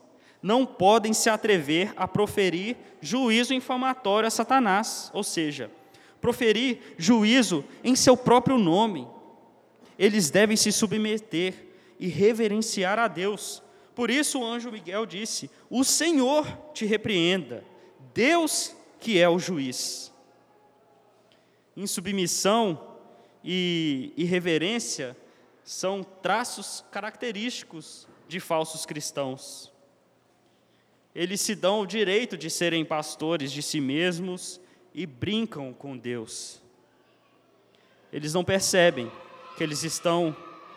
não 0.42 0.66
podem 0.66 1.12
se 1.12 1.30
atrever 1.30 1.92
a 1.96 2.08
proferir 2.08 2.76
juízo 3.00 3.54
infamatório 3.54 4.26
a 4.26 4.30
Satanás, 4.30 5.10
ou 5.14 5.22
seja, 5.22 5.70
proferir 6.22 6.78
juízo 6.96 7.64
em 7.82 7.94
seu 7.96 8.16
próprio 8.16 8.56
nome. 8.56 9.06
Eles 9.98 10.30
devem 10.30 10.56
se 10.56 10.72
submeter 10.72 11.54
e 11.98 12.06
reverenciar 12.06 12.98
a 12.98 13.08
Deus. 13.08 13.62
Por 13.94 14.08
isso 14.08 14.40
o 14.40 14.44
anjo 14.46 14.72
Miguel 14.72 15.04
disse: 15.04 15.50
O 15.68 15.84
Senhor 15.84 16.46
te 16.72 16.86
repreenda. 16.86 17.62
Deus 18.14 18.74
que 19.00 19.18
é 19.18 19.28
o 19.28 19.38
juiz. 19.38 20.12
Insubmissão 21.76 22.96
e 23.44 24.12
irreverência 24.16 25.16
são 25.64 26.02
traços 26.02 26.84
característicos 26.92 28.06
de 28.28 28.38
falsos 28.38 28.86
cristãos. 28.86 29.72
Eles 31.14 31.40
se 31.40 31.54
dão 31.54 31.80
o 31.80 31.86
direito 31.86 32.36
de 32.36 32.48
serem 32.48 32.84
pastores 32.84 33.50
de 33.50 33.62
si 33.62 33.80
mesmos 33.80 34.60
e 34.94 35.06
brincam 35.06 35.72
com 35.72 35.96
Deus. 35.96 36.60
Eles 38.12 38.34
não 38.34 38.44
percebem 38.44 39.10
que 39.56 39.62
eles 39.62 39.82
estão 39.82 40.36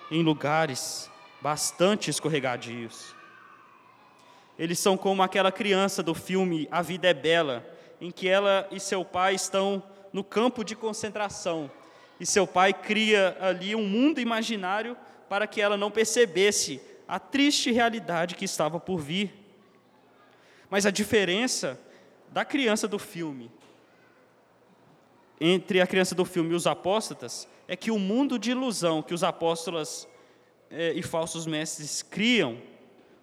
em 0.10 0.23
lugares 0.23 1.10
bastante 1.41 2.10
escorregadios. 2.10 3.13
Eles 4.58 4.80
são 4.80 4.95
como 4.95 5.21
aquela 5.21 5.51
criança 5.51 6.01
do 6.01 6.13
filme 6.13 6.67
A 6.71 6.82
Vida 6.82 7.10
é 7.10 7.13
Bela, 7.13 7.65
em 7.99 8.10
que 8.12 8.28
ela 8.28 8.67
e 8.71 8.80
seu 8.80 9.04
pai 9.04 9.36
estão 9.36 9.84
no 10.13 10.23
campo 10.23 10.63
de 10.63 10.75
concentração 10.75 11.69
e 12.19 12.25
seu 12.25 12.47
pai 12.47 12.73
cria 12.73 13.38
ali 13.41 13.75
um 13.75 13.86
mundo 13.86 14.19
imaginário 14.19 14.95
para 15.28 15.45
que 15.47 15.60
ela 15.60 15.75
não 15.75 15.91
percebesse 15.91 16.80
a 17.08 17.19
triste 17.19 17.71
realidade 17.71 18.36
que 18.36 18.45
estava 18.45 18.80
por 18.80 18.99
vir. 18.99 19.34
Mas 20.69 20.86
a 20.86 20.91
diferença 20.91 21.80
da 22.32 22.45
criança 22.45 22.88
do 22.88 22.97
filme 22.97 23.51
entre 25.39 25.82
a 25.82 25.88
criança 25.88 26.15
do 26.15 26.26
filme 26.26 26.52
e 26.52 26.56
os 26.56 26.67
apóstatas 26.67 27.48
é 27.67 27.76
que 27.76 27.91
o 27.91 28.00
mundo 28.00 28.39
de 28.39 28.52
ilusão 28.52 29.02
que 29.02 29.13
os 29.13 29.24
apóstolos 29.24 30.08
eh, 30.69 30.93
e 30.95 31.02
falsos 31.02 31.45
mestres 31.45 32.02
criam 32.02 32.58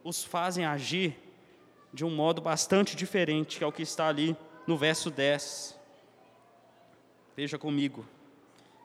os 0.04 0.22
fazem 0.24 0.64
agir 0.64 1.16
de 1.92 2.04
um 2.04 2.10
modo 2.10 2.40
bastante 2.40 2.96
diferente, 2.96 3.58
que 3.58 3.64
é 3.64 3.66
o 3.66 3.72
que 3.72 3.82
está 3.82 4.08
ali 4.08 4.36
no 4.66 4.76
verso 4.76 5.10
10. 5.10 5.78
Veja 7.36 7.58
comigo, 7.58 8.06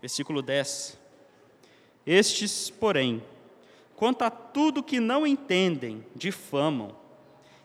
versículo 0.02 0.42
10. 0.42 0.98
Estes, 2.06 2.70
porém, 2.70 3.24
quanto 3.96 4.24
a 4.24 4.30
tudo 4.30 4.84
que 4.84 5.00
não 5.00 5.26
entendem, 5.26 6.06
difamam, 6.16 6.96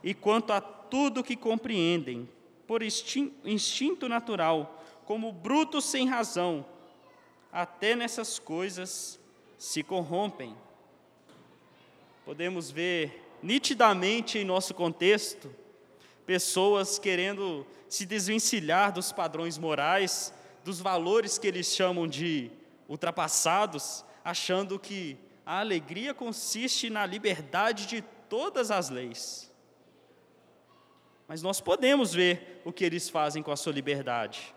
e 0.02 0.14
quanto 0.14 0.52
a 0.52 0.60
tudo 0.60 1.22
que 1.22 1.36
compreendem, 1.36 2.28
por 2.66 2.82
instinto 2.82 4.08
natural, 4.08 4.81
como 5.12 5.30
brutos 5.30 5.84
sem 5.84 6.08
razão, 6.08 6.64
até 7.52 7.94
nessas 7.94 8.38
coisas 8.38 9.20
se 9.58 9.82
corrompem. 9.82 10.56
Podemos 12.24 12.70
ver 12.70 13.36
nitidamente 13.42 14.38
em 14.38 14.44
nosso 14.46 14.72
contexto 14.72 15.54
pessoas 16.24 16.98
querendo 16.98 17.66
se 17.90 18.06
desvencilhar 18.06 18.90
dos 18.90 19.12
padrões 19.12 19.58
morais, 19.58 20.32
dos 20.64 20.80
valores 20.80 21.36
que 21.36 21.46
eles 21.46 21.66
chamam 21.66 22.08
de 22.08 22.50
ultrapassados, 22.88 24.06
achando 24.24 24.78
que 24.78 25.18
a 25.44 25.60
alegria 25.60 26.14
consiste 26.14 26.88
na 26.88 27.04
liberdade 27.04 27.84
de 27.84 28.00
todas 28.30 28.70
as 28.70 28.88
leis. 28.88 29.52
Mas 31.28 31.42
nós 31.42 31.60
podemos 31.60 32.14
ver 32.14 32.62
o 32.64 32.72
que 32.72 32.82
eles 32.82 33.10
fazem 33.10 33.42
com 33.42 33.52
a 33.52 33.56
sua 33.58 33.74
liberdade. 33.74 34.54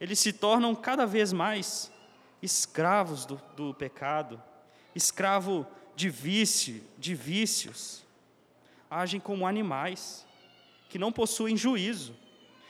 Eles 0.00 0.18
se 0.18 0.32
tornam 0.32 0.74
cada 0.74 1.06
vez 1.06 1.32
mais 1.32 1.90
escravos 2.42 3.24
do, 3.24 3.40
do 3.56 3.74
pecado, 3.74 4.42
escravo 4.94 5.66
de 5.94 6.10
vício, 6.10 6.82
de 6.98 7.14
vícios, 7.14 8.04
agem 8.90 9.18
como 9.18 9.46
animais 9.46 10.26
que 10.88 10.98
não 10.98 11.10
possuem 11.10 11.56
juízo, 11.56 12.14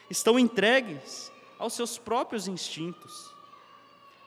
estão 0.08 0.38
entregues 0.38 1.30
aos 1.58 1.74
seus 1.74 1.98
próprios 1.98 2.46
instintos, 2.48 3.30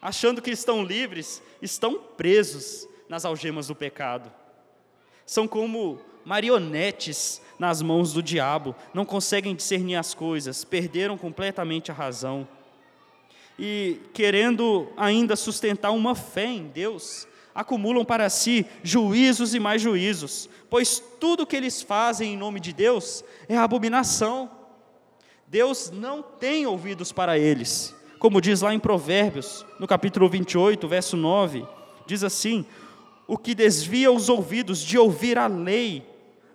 achando 0.01 0.41
que 0.41 0.51
estão 0.51 0.83
livres, 0.83 1.41
estão 1.61 1.99
presos 1.99 2.87
nas 3.07 3.25
algemas 3.25 3.67
do 3.67 3.75
pecado. 3.75 4.31
São 5.25 5.47
como 5.47 5.99
marionetes 6.25 7.41
nas 7.57 7.81
mãos 7.81 8.13
do 8.13 8.21
diabo, 8.21 8.75
não 8.93 9.05
conseguem 9.05 9.55
discernir 9.55 9.95
as 9.95 10.13
coisas, 10.13 10.63
perderam 10.63 11.17
completamente 11.17 11.91
a 11.91 11.93
razão. 11.93 12.47
E 13.61 13.99
querendo 14.13 14.87
ainda 14.95 15.35
sustentar 15.35 15.91
uma 15.91 16.15
fé 16.15 16.45
em 16.45 16.67
Deus, 16.67 17.27
acumulam 17.53 18.05
para 18.05 18.29
si 18.29 18.65
juízos 18.81 19.53
e 19.53 19.59
mais 19.59 19.81
juízos, 19.81 20.49
pois 20.69 21.03
tudo 21.19 21.45
que 21.45 21.57
eles 21.57 21.81
fazem 21.81 22.33
em 22.33 22.37
nome 22.37 22.61
de 22.61 22.71
Deus 22.71 23.21
é 23.49 23.57
abominação. 23.57 24.49
Deus 25.45 25.91
não 25.91 26.21
tem 26.21 26.65
ouvidos 26.65 27.11
para 27.11 27.37
eles, 27.37 27.93
como 28.17 28.39
diz 28.39 28.61
lá 28.61 28.73
em 28.73 28.79
Provérbios, 28.79 29.65
no 29.77 29.85
capítulo 29.85 30.29
28, 30.29 30.87
verso 30.87 31.17
9, 31.17 31.67
diz 32.07 32.23
assim: 32.23 32.65
O 33.27 33.37
que 33.37 33.53
desvia 33.53 34.09
os 34.09 34.29
ouvidos 34.29 34.79
de 34.79 34.97
ouvir 34.97 35.37
a 35.37 35.47
lei, 35.47 36.07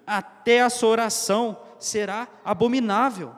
até 0.07 0.63
a 0.63 0.71
sua 0.71 0.89
oração 0.89 1.59
será 1.79 2.27
abominável. 2.43 3.35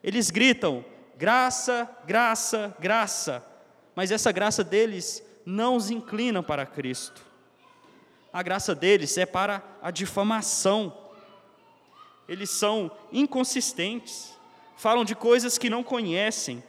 Eles 0.00 0.30
gritam: 0.30 0.84
graça, 1.16 1.88
graça, 2.06 2.74
graça, 2.78 3.44
mas 3.94 4.10
essa 4.10 4.32
graça 4.32 4.64
deles 4.64 5.22
não 5.46 5.76
os 5.76 5.90
inclinam 5.90 6.42
para 6.42 6.66
Cristo. 6.66 7.22
A 8.32 8.42
graça 8.42 8.74
deles 8.74 9.16
é 9.16 9.24
para 9.24 9.62
a 9.80 9.90
difamação. 9.90 10.96
Eles 12.28 12.50
são 12.50 12.90
inconsistentes, 13.12 14.32
falam 14.76 15.04
de 15.04 15.14
coisas 15.14 15.56
que 15.56 15.70
não 15.70 15.84
conhecem. 15.84 16.62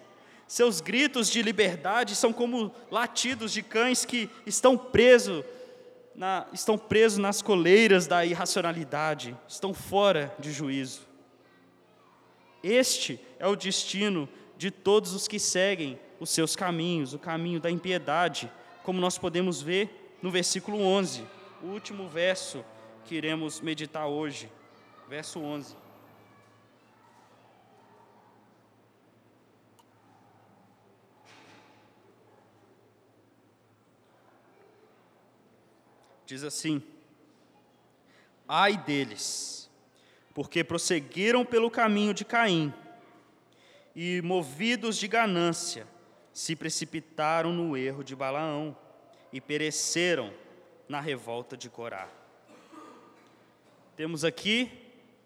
Seus 0.48 0.80
gritos 0.80 1.30
de 1.30 1.42
liberdade 1.42 2.16
são 2.16 2.32
como 2.32 2.72
latidos 2.92 3.52
de 3.52 3.64
cães 3.64 4.06
que 4.06 4.30
estão 4.46 4.78
presos 4.78 5.44
na, 6.16 6.46
estão 6.54 6.78
presos 6.78 7.18
nas 7.18 7.42
coleiras 7.42 8.08
da 8.08 8.26
irracionalidade, 8.26 9.36
estão 9.48 9.74
fora 9.74 10.34
de 10.40 10.52
juízo. 10.52 11.02
Este 12.68 13.20
é 13.38 13.48
o 13.48 13.56
destino 13.56 14.28
de 14.58 14.72
todos 14.72 15.14
os 15.14 15.28
que 15.28 15.38
seguem 15.38 16.00
os 16.20 16.32
seus 16.32 16.56
caminhos, 16.56 17.14
o 17.14 17.20
caminho 17.20 17.60
da 17.60 17.70
impiedade, 17.70 18.52
como 18.82 19.00
nós 19.00 19.20
podemos 19.20 19.62
ver 19.62 20.18
no 20.20 20.32
versículo 20.32 20.82
11, 20.82 21.24
o 21.62 21.68
último 21.68 22.10
verso 22.10 22.66
que 23.04 23.14
iremos 23.14 23.62
meditar 23.62 24.08
hoje, 24.08 24.52
verso 25.08 25.40
11. 25.40 25.76
Diz 36.26 36.44
assim: 36.44 36.82
Ai 38.48 38.76
deles, 38.76 39.65
porque 40.36 40.66
prosseguiram 40.66 41.46
pelo 41.46 41.72
caminho 41.72 42.14
de 42.14 42.26
Caim, 42.26 42.72
e, 43.96 44.22
movidos 44.22 44.98
de 44.98 45.08
ganância, 45.08 45.88
se 46.34 46.58
precipitaram 46.58 47.54
no 47.54 47.78
erro 47.78 48.04
de 48.04 48.14
Balaão 48.14 48.76
e 49.32 49.40
pereceram 49.40 50.34
na 50.90 51.00
revolta 51.00 51.56
de 51.56 51.70
Corá. 51.70 52.10
Temos 53.96 54.26
aqui 54.26 54.70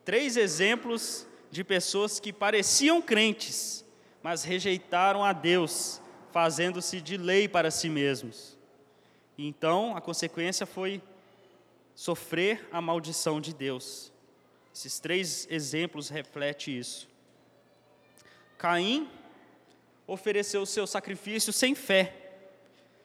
três 0.06 0.38
exemplos 0.38 1.26
de 1.50 1.64
pessoas 1.64 2.20
que 2.20 2.32
pareciam 2.32 3.02
crentes, 3.02 3.84
mas 4.22 4.44
rejeitaram 4.44 5.26
a 5.26 5.34
Deus, 5.34 6.00
fazendo-se 6.32 7.02
de 7.02 7.18
lei 7.18 7.48
para 7.48 7.72
si 7.72 7.90
mesmos. 7.90 8.56
Então, 9.36 9.98
a 9.98 10.02
consequência 10.02 10.68
foi 10.68 11.02
sofrer 11.96 12.70
a 12.72 12.80
maldição 12.80 13.42
de 13.42 13.56
Deus. 13.56 14.14
Esses 14.80 14.98
três 14.98 15.46
exemplos 15.52 16.08
refletem 16.08 16.78
isso. 16.78 17.10
Caim 18.58 19.10
ofereceu 20.08 20.62
o 20.62 20.66
seu 20.66 20.88
sacrifício 20.88 21.52
sem 21.52 21.76
fé, 21.76 22.16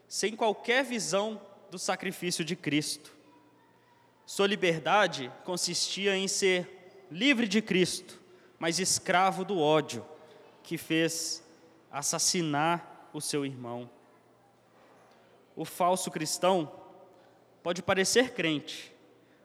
sem 0.07 0.37
qualquer 0.37 0.85
visão 0.85 1.41
do 1.73 1.79
sacrifício 1.79 2.45
de 2.45 2.55
Cristo. 2.55 3.13
Sua 4.25 4.47
liberdade 4.47 5.33
consistia 5.45 6.17
em 6.17 6.29
ser 6.29 7.05
livre 7.11 7.49
de 7.49 7.61
Cristo, 7.61 8.21
mas 8.57 8.79
escravo 8.79 9.45
do 9.45 9.59
ódio 9.59 10.07
que 10.63 10.79
fez 10.79 11.43
assassinar 11.91 13.11
o 13.13 13.21
seu 13.21 13.45
irmão 13.45 13.91
o 15.57 15.65
falso 15.65 16.11
cristão 16.11 16.71
pode 17.63 17.83
parecer 17.83 18.33
crente, 18.33 18.94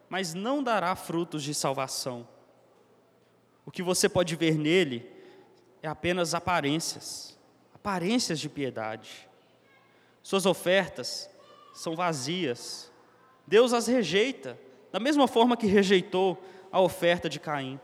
mas 0.10 0.34
não 0.34 0.64
dará 0.64 0.96
frutos 0.96 1.44
de 1.44 1.54
salvação. 1.54 2.28
O 3.66 3.72
que 3.72 3.84
você 3.84 4.10
pode 4.10 4.36
ver 4.36 4.58
nele 4.58 5.10
é 5.82 5.88
apenas 5.88 6.34
aparências, 6.34 7.38
aparências 7.74 8.40
de 8.40 8.50
piedade. 8.50 9.30
Suas 10.24 10.46
ofertas 10.46 11.30
são 11.74 11.96
vazias. 11.96 12.92
Deus 13.46 13.72
as 13.72 13.88
rejeita, 13.88 14.60
da 14.92 15.00
mesma 15.00 15.28
forma 15.28 15.56
que 15.56 15.68
rejeitou 15.68 16.44
a 16.72 16.82
oferta 16.82 17.30
de 17.30 17.40
Caim. 17.40 17.80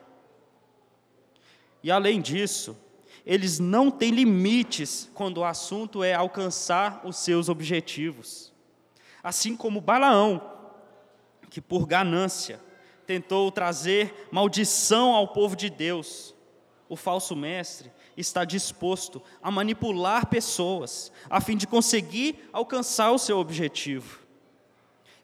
E 1.84 1.92
além 1.92 2.20
disso, 2.20 2.76
eles 3.26 3.60
não 3.60 3.90
têm 3.90 4.12
limites 4.12 5.10
quando 5.14 5.38
o 5.38 5.46
assunto 5.46 6.04
é 6.04 6.14
alcançar 6.14 7.02
os 7.06 7.18
seus 7.18 7.50
objetivos. 7.50 8.52
Assim 9.24 9.56
como 9.56 9.82
Balaão, 9.82 10.55
que 11.56 11.62
por 11.62 11.88
ganância 11.88 12.60
tentou 13.08 13.50
trazer 13.50 14.28
maldição 14.30 15.16
ao 15.16 15.30
povo 15.30 15.56
de 15.56 15.70
Deus, 15.70 16.36
o 16.90 16.98
falso 16.98 17.34
mestre 17.34 17.90
está 18.18 18.44
disposto 18.44 19.24
a 19.42 19.50
manipular 19.50 20.26
pessoas 20.26 21.14
a 21.30 21.40
fim 21.40 21.56
de 21.56 21.66
conseguir 21.66 22.50
alcançar 22.52 23.14
o 23.14 23.18
seu 23.18 23.40
objetivo. 23.40 24.20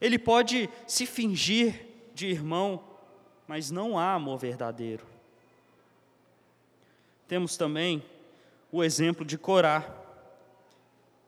Ele 0.00 0.18
pode 0.18 0.70
se 0.86 1.04
fingir 1.04 1.86
de 2.14 2.28
irmão, 2.28 2.82
mas 3.46 3.70
não 3.70 3.98
há 3.98 4.14
amor 4.14 4.38
verdadeiro. 4.38 5.04
Temos 7.28 7.58
também 7.58 8.02
o 8.72 8.82
exemplo 8.82 9.22
de 9.22 9.36
Corá. 9.36 9.86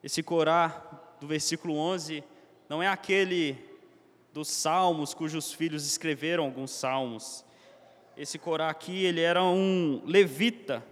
Esse 0.03 0.23
Corá, 0.23 0.69
do 1.21 1.27
versículo 1.27 1.77
11, 1.77 2.25
não 2.71 2.83
é 2.83 2.89
aquele 2.89 3.74
dos 4.35 4.49
salmos 4.49 5.15
cujos 5.15 5.53
filhos 5.53 5.87
escreveram 5.87 6.43
alguns 6.43 6.73
salmos. 6.73 7.45
Esse 8.17 8.37
Corá 8.37 8.69
aqui, 8.69 9.05
ele 9.05 9.21
era 9.21 9.45
um 9.45 10.03
levita, 10.05 10.85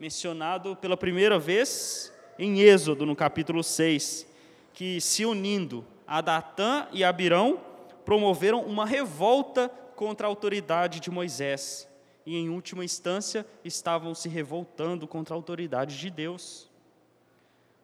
mencionado 0.00 0.74
pela 0.74 0.96
primeira 0.96 1.38
vez 1.38 2.12
em 2.36 2.58
Êxodo, 2.58 3.06
no 3.06 3.14
capítulo 3.14 3.62
6, 3.62 4.26
que 4.74 5.00
se 5.00 5.24
unindo 5.24 5.86
a 6.08 6.20
Datã 6.20 6.88
e 6.90 7.04
Abirão, 7.04 7.60
promoveram 8.04 8.62
uma 8.62 8.84
revolta 8.84 9.68
contra 9.94 10.26
a 10.26 10.30
autoridade 10.30 10.98
de 10.98 11.08
Moisés 11.08 11.88
e, 12.26 12.36
em 12.36 12.48
última 12.48 12.84
instância, 12.84 13.46
estavam 13.64 14.12
se 14.12 14.28
revoltando 14.28 15.06
contra 15.06 15.36
a 15.36 15.38
autoridade 15.38 15.96
de 15.96 16.10
Deus. 16.10 16.68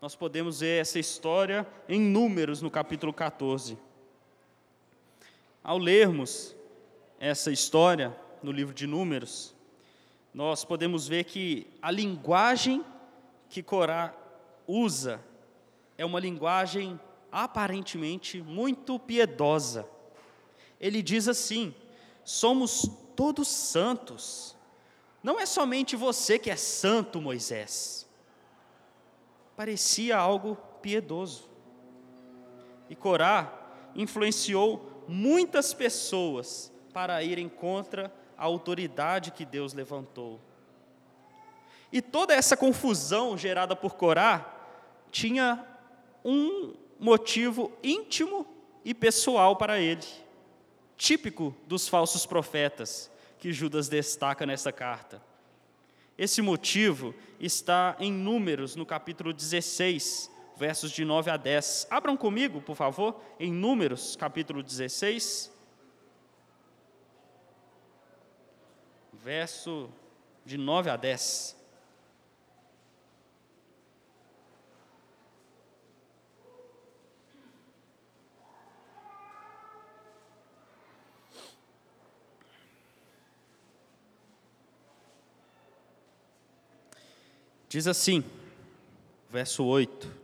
Nós 0.02 0.16
podemos 0.16 0.58
ver 0.58 0.80
essa 0.80 0.98
história 0.98 1.64
em 1.88 2.00
Números, 2.00 2.60
no 2.60 2.70
capítulo 2.70 3.12
14. 3.12 3.78
Ao 5.64 5.78
lermos 5.78 6.54
essa 7.18 7.50
história 7.50 8.14
no 8.42 8.52
livro 8.52 8.74
de 8.74 8.86
Números, 8.86 9.54
nós 10.34 10.62
podemos 10.62 11.08
ver 11.08 11.24
que 11.24 11.66
a 11.80 11.90
linguagem 11.90 12.84
que 13.48 13.62
Corá 13.62 14.14
usa 14.66 15.24
é 15.96 16.04
uma 16.04 16.20
linguagem 16.20 17.00
aparentemente 17.32 18.42
muito 18.42 18.98
piedosa. 18.98 19.88
Ele 20.78 21.02
diz 21.02 21.28
assim: 21.28 21.74
somos 22.22 22.86
todos 23.16 23.48
santos. 23.48 24.54
Não 25.22 25.40
é 25.40 25.46
somente 25.46 25.96
você 25.96 26.38
que 26.38 26.50
é 26.50 26.56
santo, 26.56 27.22
Moisés. 27.22 28.06
Parecia 29.56 30.18
algo 30.18 30.58
piedoso. 30.82 31.48
E 32.90 32.94
Corá 32.94 33.50
influenciou 33.94 34.93
muitas 35.08 35.74
pessoas 35.74 36.72
para 36.92 37.22
irem 37.22 37.48
contra 37.48 38.12
a 38.36 38.44
autoridade 38.44 39.30
que 39.30 39.44
Deus 39.44 39.72
levantou. 39.72 40.40
E 41.92 42.02
toda 42.02 42.34
essa 42.34 42.56
confusão 42.56 43.38
gerada 43.38 43.76
por 43.76 43.94
Corá 43.94 44.52
tinha 45.10 45.64
um 46.24 46.74
motivo 46.98 47.72
íntimo 47.82 48.46
e 48.84 48.92
pessoal 48.92 49.56
para 49.56 49.78
ele 49.78 50.04
típico 50.96 51.54
dos 51.66 51.88
falsos 51.88 52.26
profetas 52.26 53.10
que 53.38 53.52
Judas 53.52 53.88
destaca 53.88 54.46
nessa 54.46 54.72
carta. 54.72 55.22
Esse 56.16 56.40
motivo 56.40 57.14
está 57.40 57.96
em 57.98 58.12
Números, 58.12 58.76
no 58.76 58.86
capítulo 58.86 59.32
16, 59.32 60.30
versos 60.56 60.90
de 60.90 61.04
9 61.04 61.30
a 61.30 61.36
10. 61.36 61.88
Abram 61.90 62.16
comigo, 62.16 62.60
por 62.60 62.76
favor, 62.76 63.20
em 63.38 63.52
Números, 63.52 64.16
capítulo 64.16 64.62
16. 64.62 65.52
Verso 69.12 69.90
de 70.44 70.56
9 70.58 70.90
a 70.90 70.96
10. 70.96 71.56
Diz 87.74 87.88
assim, 87.88 88.22
verso 89.28 89.64
8: 89.64 90.23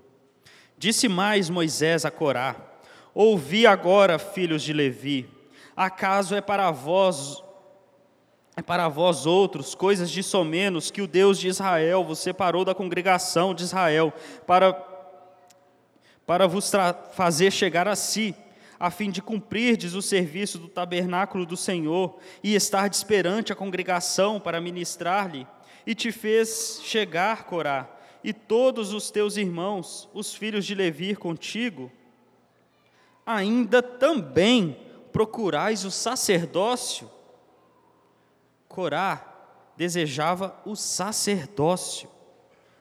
Disse 0.80 1.10
mais 1.10 1.50
Moisés 1.50 2.06
a 2.06 2.10
Corá: 2.10 2.56
Ouvi 3.12 3.66
agora, 3.66 4.18
filhos 4.18 4.62
de 4.62 4.72
Levi, 4.72 5.28
acaso 5.76 6.34
é 6.34 6.40
para 6.40 6.70
vós 6.70 7.44
é 8.56 8.62
para 8.62 8.88
vós 8.88 9.26
outros 9.26 9.74
coisas 9.74 10.10
de 10.10 10.22
somenos 10.22 10.90
que 10.90 11.02
o 11.02 11.06
Deus 11.06 11.38
de 11.38 11.48
Israel 11.48 12.02
vos 12.02 12.18
separou 12.20 12.64
da 12.64 12.74
congregação 12.74 13.54
de 13.54 13.62
Israel 13.62 14.10
para 14.46 14.72
para 16.26 16.46
vos 16.46 16.72
fazer 17.12 17.50
chegar 17.50 17.86
a 17.86 17.94
si, 17.94 18.34
a 18.78 18.90
fim 18.90 19.10
de 19.10 19.20
cumprirdes 19.20 19.92
o 19.92 20.00
serviço 20.00 20.56
do 20.56 20.68
tabernáculo 20.68 21.44
do 21.44 21.58
Senhor 21.58 22.18
e 22.42 22.54
estar 22.54 22.88
perante 23.06 23.52
a 23.52 23.56
congregação 23.56 24.40
para 24.40 24.62
ministrar-lhe 24.62 25.46
e 25.86 25.94
te 25.94 26.10
fez 26.10 26.80
chegar, 26.82 27.44
Corá, 27.44 27.99
e 28.22 28.32
todos 28.32 28.92
os 28.92 29.10
teus 29.10 29.36
irmãos, 29.36 30.08
os 30.12 30.34
filhos 30.34 30.66
de 30.66 30.74
Levi, 30.74 31.14
contigo, 31.16 31.90
ainda 33.24 33.82
também 33.82 34.76
procurais 35.12 35.84
o 35.84 35.90
sacerdócio. 35.90 37.10
Corá 38.68 39.30
desejava 39.76 40.54
o 40.66 40.76
sacerdócio, 40.76 42.06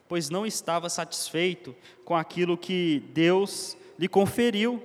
pois 0.06 0.30
não 0.30 0.46
estava 0.46 0.90
satisfeito 0.90 1.74
com 2.04 2.14
aquilo 2.14 2.58
que 2.58 3.02
Deus 3.14 3.78
lhe 3.98 4.08
conferiu. 4.08 4.84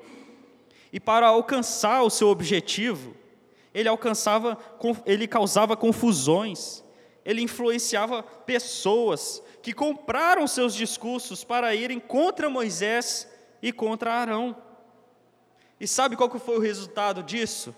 E 0.92 1.00
para 1.00 1.26
alcançar 1.26 2.02
o 2.02 2.11
seu 2.11 2.28
objetivo, 2.28 3.16
ele 3.74 3.88
alcançava, 3.88 4.57
ele 5.05 5.26
causava 5.26 5.76
confusões, 5.76 6.84
ele 7.24 7.42
influenciava 7.42 8.22
pessoas 8.22 9.42
que 9.65 9.73
compraram 9.73 10.47
seus 10.47 10.75
discursos 10.75 11.43
para 11.43 11.75
irem 11.75 11.99
contra 11.99 12.51
Moisés 12.51 13.27
e 13.62 13.73
contra 13.73 14.12
Arão. 14.12 14.55
E 15.81 15.89
sabe 15.89 16.17
qual 16.17 16.29
que 16.29 16.39
foi 16.39 16.59
o 16.59 16.61
resultado 16.61 17.23
disso? 17.23 17.75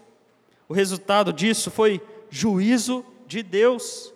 O 0.68 0.74
resultado 0.74 1.32
disso 1.32 1.70
foi 1.70 2.04
juízo 2.28 3.06
de 3.28 3.40
Deus. 3.40 4.12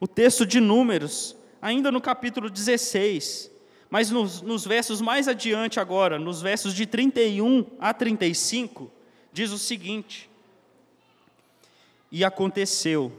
O 0.00 0.08
texto 0.08 0.46
de 0.46 0.60
Números, 0.60 1.36
ainda 1.60 1.92
no 1.92 2.00
capítulo 2.00 2.48
16, 2.48 3.50
mas 3.90 4.10
nos, 4.10 4.40
nos, 4.40 4.64
versos 4.64 5.02
mais 5.02 5.28
adiante 5.28 5.78
agora, 5.78 6.18
nos 6.18 6.40
versos 6.40 6.72
de 6.72 6.86
31 6.86 7.66
a 7.78 7.92
35, 7.92 8.90
diz 9.30 9.50
o 9.50 9.58
seguinte: 9.58 10.30
E 12.10 12.24
aconteceu 12.24 13.12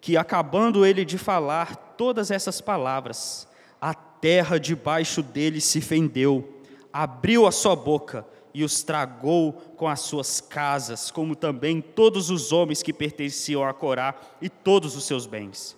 que, 0.00 0.16
acabando 0.16 0.86
ele 0.86 1.04
de 1.04 1.18
falar 1.18 1.85
todas 1.96 2.30
essas 2.30 2.60
palavras, 2.60 3.48
a 3.80 3.94
terra 3.94 4.58
debaixo 4.58 5.22
dele 5.22 5.60
se 5.60 5.80
fendeu, 5.80 6.62
abriu 6.92 7.46
a 7.46 7.52
sua 7.52 7.76
boca 7.76 8.26
e 8.54 8.64
os 8.64 8.82
tragou 8.82 9.52
com 9.76 9.86
as 9.86 10.00
suas 10.00 10.40
casas, 10.40 11.10
como 11.10 11.36
também 11.36 11.80
todos 11.80 12.30
os 12.30 12.52
homens 12.52 12.82
que 12.82 12.92
pertenciam 12.92 13.62
a 13.62 13.74
Corá 13.74 14.14
e 14.40 14.48
todos 14.48 14.96
os 14.96 15.04
seus 15.04 15.26
bens. 15.26 15.76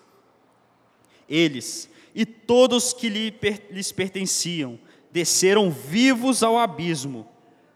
Eles 1.29 1.91
e 2.15 2.25
todos 2.25 2.93
que 2.93 3.09
lhes 3.09 3.93
pertenciam 3.93 4.79
desceram 5.11 5.71
vivos 5.71 6.43
ao 6.43 6.59
abismo, 6.59 7.29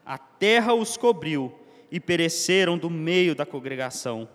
a 0.04 0.18
terra 0.18 0.74
os 0.74 0.96
cobriu 0.96 1.52
e 1.90 1.98
pereceram 1.98 2.78
do 2.78 2.88
meio 2.90 3.34
da 3.34 3.44
congregação. 3.44 4.28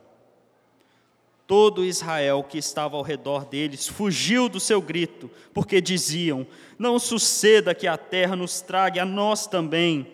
Todo 1.48 1.84
Israel 1.86 2.44
que 2.44 2.58
estava 2.58 2.98
ao 2.98 3.02
redor 3.02 3.46
deles 3.46 3.88
fugiu 3.88 4.50
do 4.50 4.60
seu 4.60 4.82
grito, 4.82 5.32
porque 5.54 5.80
diziam: 5.80 6.46
Não 6.78 7.00
suceda 7.00 7.74
que 7.74 7.88
a 7.88 7.98
terra 7.98 8.36
nos 8.36 8.62
trague 8.62 9.00
a 9.00 9.06
nós 9.06 9.48
também 9.48 10.12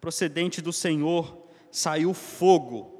procedente 0.00 0.62
do 0.62 0.72
Senhor, 0.72 1.36
saiu 1.70 2.14
fogo 2.14 2.90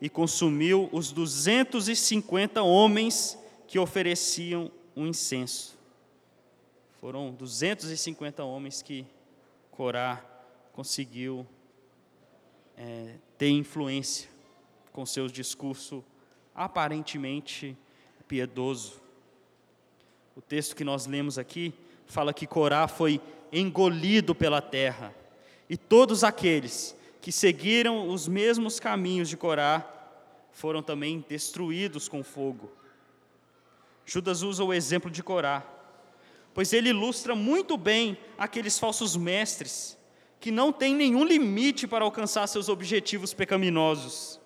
e 0.00 0.08
consumiu 0.08 0.88
os 0.92 1.10
250 1.10 2.62
homens 2.62 3.38
que 3.66 3.78
ofereciam 3.78 4.70
um 4.94 5.06
incenso. 5.06 5.78
Foram 7.00 7.32
250 7.32 8.44
homens 8.44 8.82
que 8.82 9.06
Corá 9.70 10.22
conseguiu 10.72 11.46
é, 12.76 13.14
ter 13.38 13.48
influência 13.48 14.28
com 14.92 15.06
seus 15.06 15.32
discursos 15.32 16.02
aparentemente 16.54 17.76
piedoso. 18.28 19.00
O 20.36 20.40
texto 20.40 20.76
que 20.76 20.84
nós 20.84 21.06
lemos 21.06 21.38
aqui 21.38 21.74
fala 22.06 22.32
que 22.32 22.46
Corá 22.46 22.86
foi 22.86 23.20
engolido 23.52 24.34
pela 24.34 24.62
terra. 24.62 25.14
E 25.68 25.76
todos 25.76 26.24
aqueles 26.24 26.96
que 27.20 27.32
seguiram 27.32 28.08
os 28.08 28.26
mesmos 28.26 28.80
caminhos 28.80 29.28
de 29.28 29.36
Corá 29.36 29.86
foram 30.52 30.82
também 30.82 31.24
destruídos 31.28 32.08
com 32.08 32.22
fogo. 32.22 32.70
Judas 34.04 34.42
usa 34.42 34.64
o 34.64 34.72
exemplo 34.72 35.10
de 35.10 35.22
Corá, 35.22 35.64
pois 36.52 36.72
ele 36.72 36.88
ilustra 36.88 37.34
muito 37.34 37.76
bem 37.76 38.18
aqueles 38.36 38.78
falsos 38.78 39.16
mestres 39.16 39.96
que 40.40 40.50
não 40.50 40.72
têm 40.72 40.94
nenhum 40.94 41.24
limite 41.24 41.86
para 41.86 42.04
alcançar 42.04 42.46
seus 42.46 42.68
objetivos 42.68 43.34
pecaminosos. 43.34 44.40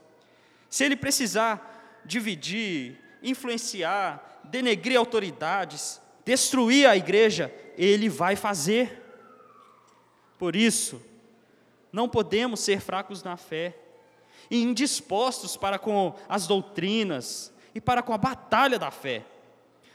Se 0.68 0.84
ele 0.84 0.96
precisar 0.96 1.74
dividir, 2.05 2.98
influenciar, 3.22 4.40
denegrir 4.44 4.98
autoridades, 4.98 6.00
destruir 6.24 6.86
a 6.86 6.96
igreja, 6.96 7.52
ele 7.76 8.09
vai 8.09 8.36
fazer. 8.36 9.02
Por 10.38 10.55
isso, 10.57 11.00
não 11.92 12.09
podemos 12.09 12.61
ser 12.61 12.80
fracos 12.80 13.22
na 13.22 13.36
fé 13.36 13.76
e 14.50 14.62
indispostos 14.62 15.57
para 15.57 15.78
com 15.78 16.14
as 16.28 16.46
doutrinas 16.46 17.52
e 17.74 17.80
para 17.80 18.02
com 18.02 18.12
a 18.12 18.18
batalha 18.18 18.78
da 18.78 18.90
fé. 18.90 19.24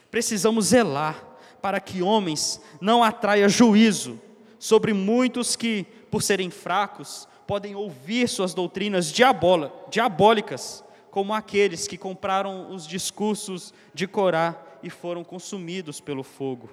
Precisamos 0.10 0.68
zelar 0.68 1.24
para 1.62 1.80
que 1.80 2.02
homens 2.02 2.62
não 2.80 3.04
atraia 3.04 3.48
juízo 3.48 4.20
sobre 4.58 4.94
muitos 4.94 5.56
que, 5.56 5.86
por 6.10 6.24
serem 6.24 6.50
fracos, 6.50 7.28
podem 7.46 7.76
ouvir 7.76 8.28
suas 8.28 8.54
doutrinas 8.54 9.12
diabólicas, 9.12 10.84
como 11.12 11.34
aqueles 11.34 11.88
que 11.88 11.98
compraram 11.98 12.74
os 12.74 12.88
discursos 12.88 13.74
de 13.94 14.08
Corá 14.08 14.62
e 14.84 14.90
foram 14.90 15.24
consumidos 15.24 16.00
pelo 16.00 16.24
fogo. 16.24 16.70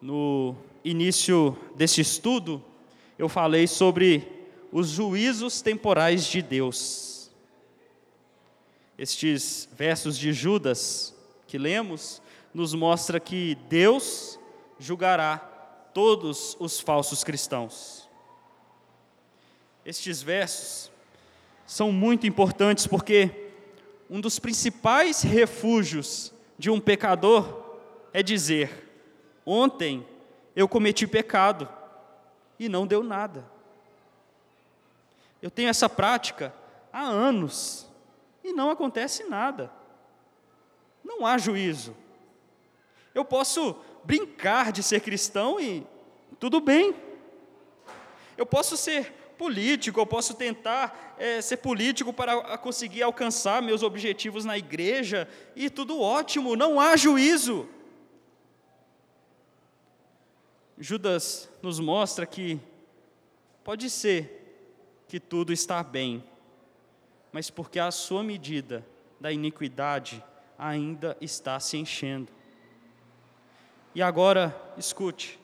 No 0.00 0.54
início 0.84 1.56
deste 1.74 2.00
estudo, 2.00 2.62
eu 3.18 3.28
falei 3.28 3.66
sobre 3.66 4.36
os 4.70 4.88
juízos 4.88 5.62
temporais 5.62 6.26
de 6.26 6.42
Deus. 6.42 7.30
Estes 8.98 9.68
versos 9.72 10.16
de 10.16 10.32
Judas 10.32 11.14
que 11.46 11.58
lemos 11.58 12.22
nos 12.52 12.74
mostra 12.74 13.20
que 13.20 13.56
Deus 13.68 14.38
julgará 14.78 15.38
todos 15.92 16.56
os 16.58 16.80
falsos 16.80 17.22
cristãos. 17.24 18.05
Estes 19.86 20.20
versos 20.20 20.90
são 21.64 21.92
muito 21.92 22.26
importantes 22.26 22.88
porque 22.88 23.52
um 24.10 24.20
dos 24.20 24.36
principais 24.36 25.22
refúgios 25.22 26.34
de 26.58 26.68
um 26.68 26.80
pecador 26.80 27.78
é 28.12 28.20
dizer: 28.20 28.90
ontem 29.46 30.04
eu 30.56 30.66
cometi 30.66 31.06
pecado 31.06 31.68
e 32.58 32.68
não 32.68 32.84
deu 32.84 33.00
nada. 33.04 33.48
Eu 35.40 35.52
tenho 35.52 35.68
essa 35.68 35.88
prática 35.88 36.52
há 36.92 37.02
anos 37.02 37.86
e 38.42 38.52
não 38.52 38.70
acontece 38.70 39.22
nada. 39.22 39.70
Não 41.04 41.24
há 41.24 41.38
juízo. 41.38 41.96
Eu 43.14 43.24
posso 43.24 43.76
brincar 44.02 44.72
de 44.72 44.82
ser 44.82 45.00
cristão 45.00 45.60
e 45.60 45.86
tudo 46.40 46.60
bem. 46.60 46.92
Eu 48.36 48.44
posso 48.44 48.76
ser 48.76 49.25
político, 49.36 50.00
eu 50.00 50.06
posso 50.06 50.34
tentar 50.34 51.14
é, 51.18 51.40
ser 51.40 51.58
político 51.58 52.12
para 52.12 52.58
conseguir 52.58 53.02
alcançar 53.02 53.62
meus 53.62 53.82
objetivos 53.82 54.44
na 54.44 54.58
igreja 54.58 55.28
e 55.54 55.70
tudo 55.70 56.00
ótimo, 56.00 56.56
não 56.56 56.80
há 56.80 56.96
juízo. 56.96 57.68
Judas 60.78 61.48
nos 61.62 61.80
mostra 61.80 62.26
que 62.26 62.60
pode 63.64 63.88
ser 63.88 65.04
que 65.08 65.18
tudo 65.18 65.52
está 65.52 65.82
bem, 65.82 66.22
mas 67.32 67.48
porque 67.48 67.78
a 67.78 67.90
sua 67.90 68.22
medida 68.22 68.84
da 69.20 69.32
iniquidade 69.32 70.22
ainda 70.58 71.16
está 71.20 71.58
se 71.60 71.76
enchendo. 71.76 72.30
E 73.94 74.02
agora, 74.02 74.54
escute, 74.76 75.38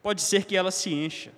pode 0.00 0.22
ser 0.22 0.44
que 0.44 0.56
ela 0.56 0.70
se 0.70 0.92
encha 0.92 1.32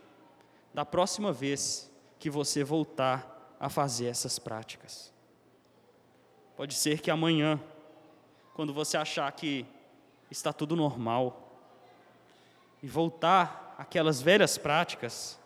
da 0.74 0.84
próxima 0.84 1.32
vez 1.32 1.90
que 2.18 2.28
você 2.28 2.64
voltar 2.64 3.56
a 3.60 3.68
fazer 3.68 4.06
essas 4.06 4.38
práticas. 4.38 5.12
Pode 6.56 6.74
ser 6.74 7.00
que 7.00 7.10
amanhã, 7.10 7.60
quando 8.52 8.74
você 8.74 8.96
achar 8.96 9.30
que 9.32 9.64
está 10.30 10.52
tudo 10.52 10.74
normal, 10.74 11.44
e 12.82 12.86
voltar 12.86 13.74
àquelas 13.78 14.20
velhas 14.20 14.58
práticas, 14.58 15.40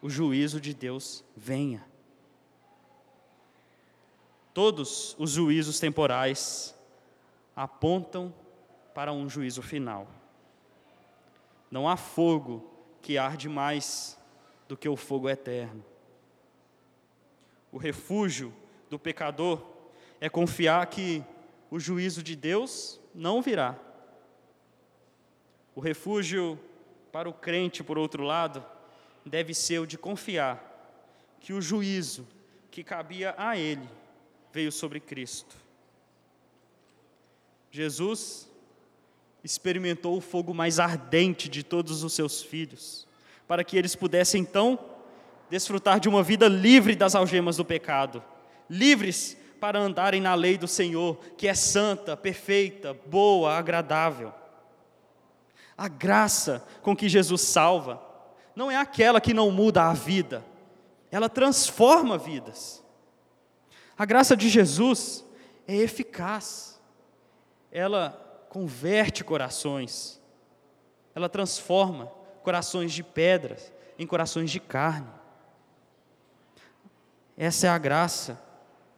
o 0.00 0.08
juízo 0.08 0.60
de 0.60 0.72
Deus 0.72 1.24
venha. 1.36 1.84
Todos 4.54 5.16
os 5.18 5.32
juízos 5.32 5.80
temporais 5.80 6.76
apontam 7.56 8.32
para 8.94 9.12
um 9.12 9.28
juízo 9.28 9.62
final. 9.62 10.06
Não 11.70 11.88
há 11.88 11.96
fogo 11.96 12.70
que 13.00 13.16
arde 13.18 13.48
mais 13.48 14.17
do 14.68 14.76
que 14.76 14.88
o 14.88 14.96
fogo 14.96 15.28
eterno. 15.28 15.84
O 17.72 17.78
refúgio 17.78 18.52
do 18.88 18.98
pecador 18.98 19.64
é 20.20 20.28
confiar 20.28 20.86
que 20.86 21.24
o 21.70 21.80
juízo 21.80 22.22
de 22.22 22.36
Deus 22.36 23.00
não 23.14 23.42
virá. 23.42 23.76
O 25.74 25.80
refúgio 25.80 26.58
para 27.10 27.28
o 27.28 27.32
crente, 27.32 27.82
por 27.82 27.98
outro 27.98 28.22
lado, 28.22 28.64
deve 29.24 29.54
ser 29.54 29.80
o 29.80 29.86
de 29.86 29.98
confiar 29.98 30.64
que 31.40 31.52
o 31.52 31.60
juízo 31.60 32.26
que 32.70 32.84
cabia 32.84 33.34
a 33.36 33.56
ele 33.56 33.88
veio 34.52 34.70
sobre 34.70 35.00
Cristo. 35.00 35.56
Jesus 37.70 38.48
experimentou 39.42 40.16
o 40.16 40.20
fogo 40.20 40.52
mais 40.52 40.78
ardente 40.78 41.48
de 41.48 41.62
todos 41.62 42.02
os 42.02 42.12
seus 42.12 42.42
filhos, 42.42 43.07
para 43.48 43.64
que 43.64 43.76
eles 43.76 43.96
pudessem 43.96 44.42
então 44.42 44.78
desfrutar 45.48 45.98
de 45.98 46.08
uma 46.08 46.22
vida 46.22 46.46
livre 46.46 46.94
das 46.94 47.14
algemas 47.14 47.56
do 47.56 47.64
pecado, 47.64 48.22
livres 48.68 49.36
para 49.58 49.80
andarem 49.80 50.20
na 50.20 50.34
lei 50.34 50.58
do 50.58 50.68
Senhor, 50.68 51.16
que 51.36 51.48
é 51.48 51.54
santa, 51.54 52.16
perfeita, 52.16 52.94
boa, 53.06 53.54
agradável. 53.54 54.32
A 55.76 55.88
graça 55.88 56.64
com 56.82 56.94
que 56.94 57.08
Jesus 57.08 57.40
salva 57.40 58.00
não 58.54 58.70
é 58.70 58.76
aquela 58.76 59.20
que 59.20 59.32
não 59.32 59.50
muda 59.50 59.84
a 59.84 59.94
vida, 59.94 60.44
ela 61.10 61.28
transforma 61.28 62.18
vidas. 62.18 62.84
A 63.96 64.04
graça 64.04 64.36
de 64.36 64.48
Jesus 64.48 65.24
é 65.66 65.74
eficaz, 65.74 66.78
ela 67.72 68.46
converte 68.50 69.24
corações, 69.24 70.20
ela 71.14 71.28
transforma 71.28 72.17
corações 72.42 72.92
de 72.92 73.02
pedras 73.02 73.72
em 73.98 74.06
corações 74.06 74.50
de 74.50 74.60
carne. 74.60 75.08
Essa 77.36 77.66
é 77.66 77.70
a 77.70 77.78
graça 77.78 78.40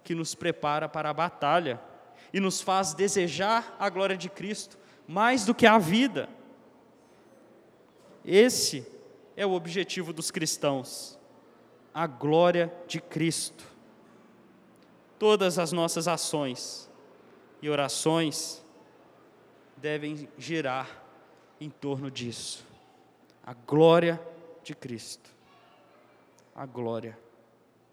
que 0.02 0.14
nos 0.14 0.34
prepara 0.34 0.88
para 0.88 1.10
a 1.10 1.14
batalha 1.14 1.80
e 2.32 2.40
nos 2.40 2.60
faz 2.60 2.94
desejar 2.94 3.76
a 3.78 3.88
glória 3.88 4.16
de 4.16 4.28
Cristo 4.28 4.78
mais 5.06 5.44
do 5.44 5.54
que 5.54 5.66
a 5.66 5.78
vida. 5.78 6.28
Esse 8.24 8.86
é 9.36 9.44
o 9.44 9.52
objetivo 9.52 10.12
dos 10.12 10.30
cristãos, 10.30 11.18
a 11.92 12.06
glória 12.06 12.72
de 12.86 13.00
Cristo. 13.00 13.64
Todas 15.18 15.58
as 15.58 15.72
nossas 15.72 16.06
ações 16.06 16.90
e 17.60 17.68
orações 17.68 18.64
devem 19.76 20.28
girar 20.38 20.88
em 21.60 21.68
torno 21.68 22.10
disso. 22.10 22.69
A 23.50 23.54
glória 23.66 24.20
de 24.62 24.76
Cristo. 24.76 25.28
A 26.54 26.64
glória 26.64 27.18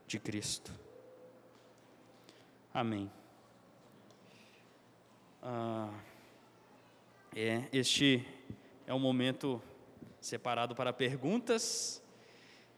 de 0.05 0.19
Cristo. 0.19 0.71
Amém. 2.71 3.09
Ah, 5.41 5.89
é, 7.35 7.63
este 7.73 8.23
é 8.85 8.93
um 8.93 8.99
momento 8.99 9.59
separado 10.21 10.75
para 10.75 10.93
perguntas. 10.93 12.03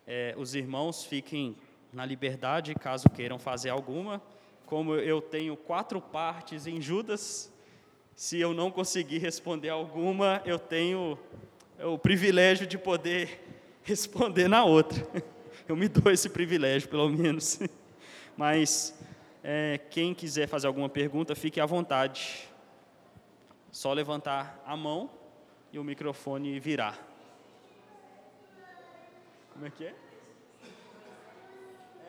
É, 0.08 0.34
os 0.38 0.56
irmãos 0.56 1.04
fiquem 1.04 1.58
na 1.92 2.06
liberdade, 2.06 2.74
caso 2.76 3.10
queiram 3.10 3.38
fazer 3.38 3.72
alguma. 3.72 4.22
Como 4.66 4.96
eu 4.96 5.22
tenho 5.22 5.58
quatro 5.58 6.00
partes 6.00 6.66
em 6.66 6.80
Judas, 6.80 7.52
se 8.16 8.40
eu 8.40 8.54
não 8.54 8.72
conseguir 8.72 9.18
responder 9.18 9.68
alguma, 9.68 10.42
eu 10.46 10.58
tenho 10.58 11.20
o 11.84 11.98
privilégio 11.98 12.68
de 12.68 12.78
poder 12.78 13.40
responder 13.84 14.48
na 14.48 14.64
outra. 14.64 15.08
Eu 15.68 15.76
me 15.76 15.88
dou 15.88 16.12
esse 16.12 16.30
privilégio, 16.30 16.90
pelo 16.90 17.10
menos. 17.10 17.60
Mas 18.36 18.98
é, 19.44 19.80
quem 19.90 20.14
quiser 20.14 20.48
fazer 20.48 20.68
alguma 20.68 20.90
pergunta, 20.90 21.36
fique 21.36 21.60
à 21.60 21.66
vontade. 21.66 22.50
Só 23.72 23.94
levantar 23.94 24.62
a 24.66 24.76
mão 24.76 25.10
e 25.72 25.80
o 25.80 25.84
microfone 25.84 26.60
virar. 26.60 26.98
Como 29.54 29.66
é 29.66 29.70
que 29.70 29.86
é? 29.86 29.94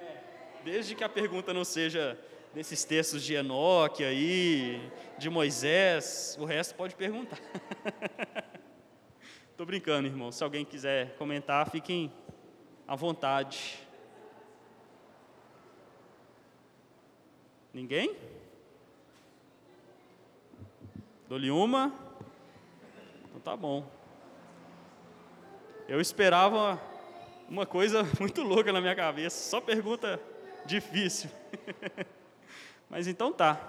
é 0.00 0.22
desde 0.64 0.94
que 0.94 1.04
a 1.04 1.08
pergunta 1.08 1.52
não 1.52 1.64
seja 1.64 2.18
desses 2.54 2.84
textos 2.84 3.22
de 3.22 3.34
Enoque 3.34 4.02
aí, 4.02 4.90
de 5.18 5.28
Moisés, 5.28 6.36
o 6.40 6.44
resto 6.44 6.74
pode 6.74 6.94
perguntar. 6.96 7.38
Estou 9.60 9.66
brincando, 9.66 10.08
irmão. 10.08 10.32
Se 10.32 10.42
alguém 10.42 10.64
quiser 10.64 11.14
comentar, 11.18 11.68
fiquem 11.68 12.10
à 12.88 12.96
vontade. 12.96 13.78
Ninguém? 17.70 18.16
Dou-lhe 21.28 21.50
uma? 21.50 21.92
Então 23.26 23.40
tá 23.40 23.54
bom. 23.54 23.86
Eu 25.86 26.00
esperava 26.00 26.80
uma 27.46 27.66
coisa 27.66 28.02
muito 28.18 28.40
louca 28.40 28.72
na 28.72 28.80
minha 28.80 28.96
cabeça, 28.96 29.50
só 29.50 29.60
pergunta 29.60 30.18
difícil. 30.64 31.28
Mas 32.88 33.06
então 33.06 33.30
tá. 33.30 33.60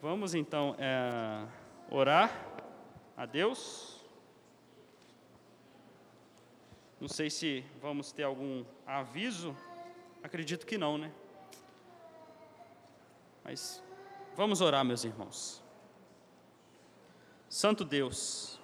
Vamos 0.00 0.34
então 0.34 0.74
é, 0.78 1.44
orar 1.90 2.34
a 3.14 3.26
Deus. 3.26 3.93
Não 7.00 7.08
sei 7.08 7.28
se 7.28 7.64
vamos 7.80 8.12
ter 8.12 8.22
algum 8.22 8.64
aviso. 8.86 9.56
Acredito 10.22 10.66
que 10.66 10.78
não, 10.78 10.96
né? 10.96 11.12
Mas 13.44 13.82
vamos 14.36 14.60
orar, 14.60 14.84
meus 14.84 15.04
irmãos. 15.04 15.62
Santo 17.48 17.84
Deus, 17.84 18.58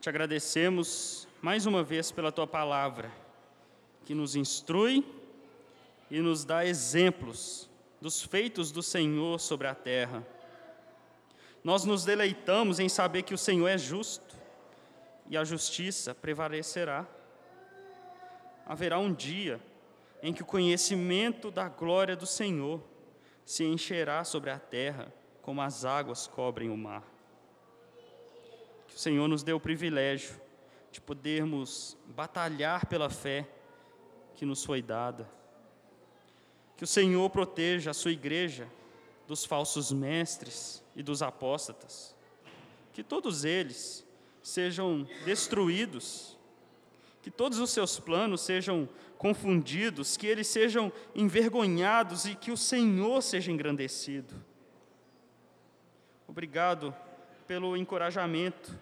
te 0.00 0.08
agradecemos 0.08 1.28
mais 1.40 1.66
uma 1.66 1.82
vez 1.82 2.10
pela 2.10 2.32
tua 2.32 2.46
palavra, 2.46 3.12
que 4.04 4.14
nos 4.14 4.34
instrui 4.34 5.06
e 6.10 6.20
nos 6.20 6.44
dá 6.44 6.66
exemplos 6.66 7.70
dos 8.00 8.22
feitos 8.22 8.72
do 8.72 8.82
Senhor 8.82 9.38
sobre 9.38 9.66
a 9.66 9.74
terra. 9.74 10.26
Nós 11.62 11.84
nos 11.84 12.04
deleitamos 12.04 12.80
em 12.80 12.88
saber 12.88 13.22
que 13.22 13.34
o 13.34 13.38
Senhor 13.38 13.68
é 13.68 13.78
justo 13.78 14.27
e 15.28 15.36
a 15.36 15.44
justiça 15.44 16.14
prevalecerá. 16.14 17.06
Haverá 18.66 18.98
um 18.98 19.12
dia 19.12 19.60
em 20.22 20.32
que 20.32 20.42
o 20.42 20.46
conhecimento 20.46 21.50
da 21.50 21.68
glória 21.68 22.16
do 22.16 22.26
Senhor 22.26 22.82
se 23.44 23.64
encherá 23.64 24.24
sobre 24.24 24.50
a 24.50 24.58
terra 24.58 25.12
como 25.42 25.62
as 25.62 25.84
águas 25.84 26.26
cobrem 26.26 26.70
o 26.70 26.76
mar. 26.76 27.02
Que 28.88 28.94
o 28.94 28.98
Senhor 28.98 29.28
nos 29.28 29.42
dê 29.42 29.52
o 29.52 29.60
privilégio 29.60 30.40
de 30.90 31.00
podermos 31.00 31.96
batalhar 32.06 32.86
pela 32.86 33.08
fé 33.08 33.48
que 34.34 34.44
nos 34.44 34.64
foi 34.64 34.82
dada. 34.82 35.28
Que 36.76 36.84
o 36.84 36.86
Senhor 36.86 37.28
proteja 37.30 37.90
a 37.90 37.94
sua 37.94 38.12
igreja 38.12 38.68
dos 39.26 39.44
falsos 39.44 39.92
mestres 39.92 40.82
e 40.96 41.02
dos 41.02 41.22
apóstatas. 41.22 42.14
Que 42.92 43.02
todos 43.02 43.44
eles 43.44 44.07
sejam 44.42 45.06
destruídos. 45.24 46.36
Que 47.22 47.30
todos 47.30 47.58
os 47.58 47.70
seus 47.70 47.98
planos 47.98 48.40
sejam 48.40 48.88
confundidos, 49.18 50.16
que 50.16 50.26
eles 50.26 50.46
sejam 50.46 50.92
envergonhados 51.14 52.24
e 52.24 52.34
que 52.34 52.50
o 52.50 52.56
Senhor 52.56 53.20
seja 53.22 53.50
engrandecido. 53.50 54.34
Obrigado 56.26 56.94
pelo 57.46 57.76
encorajamento 57.76 58.78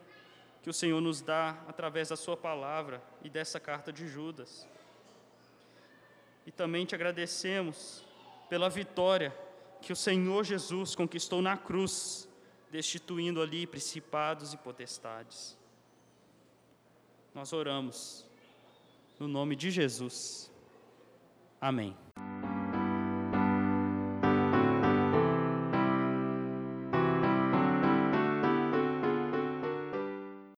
que 0.62 0.68
o 0.68 0.74
Senhor 0.74 1.00
nos 1.00 1.22
dá 1.22 1.56
através 1.68 2.08
da 2.08 2.16
Sua 2.16 2.36
palavra 2.36 3.00
e 3.22 3.30
dessa 3.30 3.60
carta 3.60 3.92
de 3.92 4.08
Judas. 4.08 4.66
E 6.44 6.50
também 6.50 6.84
te 6.84 6.94
agradecemos 6.94 8.04
pela 8.48 8.68
vitória 8.68 9.32
que 9.80 9.92
o 9.92 9.96
Senhor 9.96 10.44
Jesus 10.44 10.94
conquistou 10.94 11.40
na 11.40 11.56
cruz, 11.56 12.28
destituindo 12.76 13.40
ali 13.40 13.66
principados 13.66 14.52
e 14.52 14.56
potestades. 14.58 15.56
Nós 17.34 17.54
oramos 17.54 18.22
no 19.18 19.26
nome 19.26 19.56
de 19.56 19.70
Jesus. 19.70 20.52
Amém. 21.58 21.96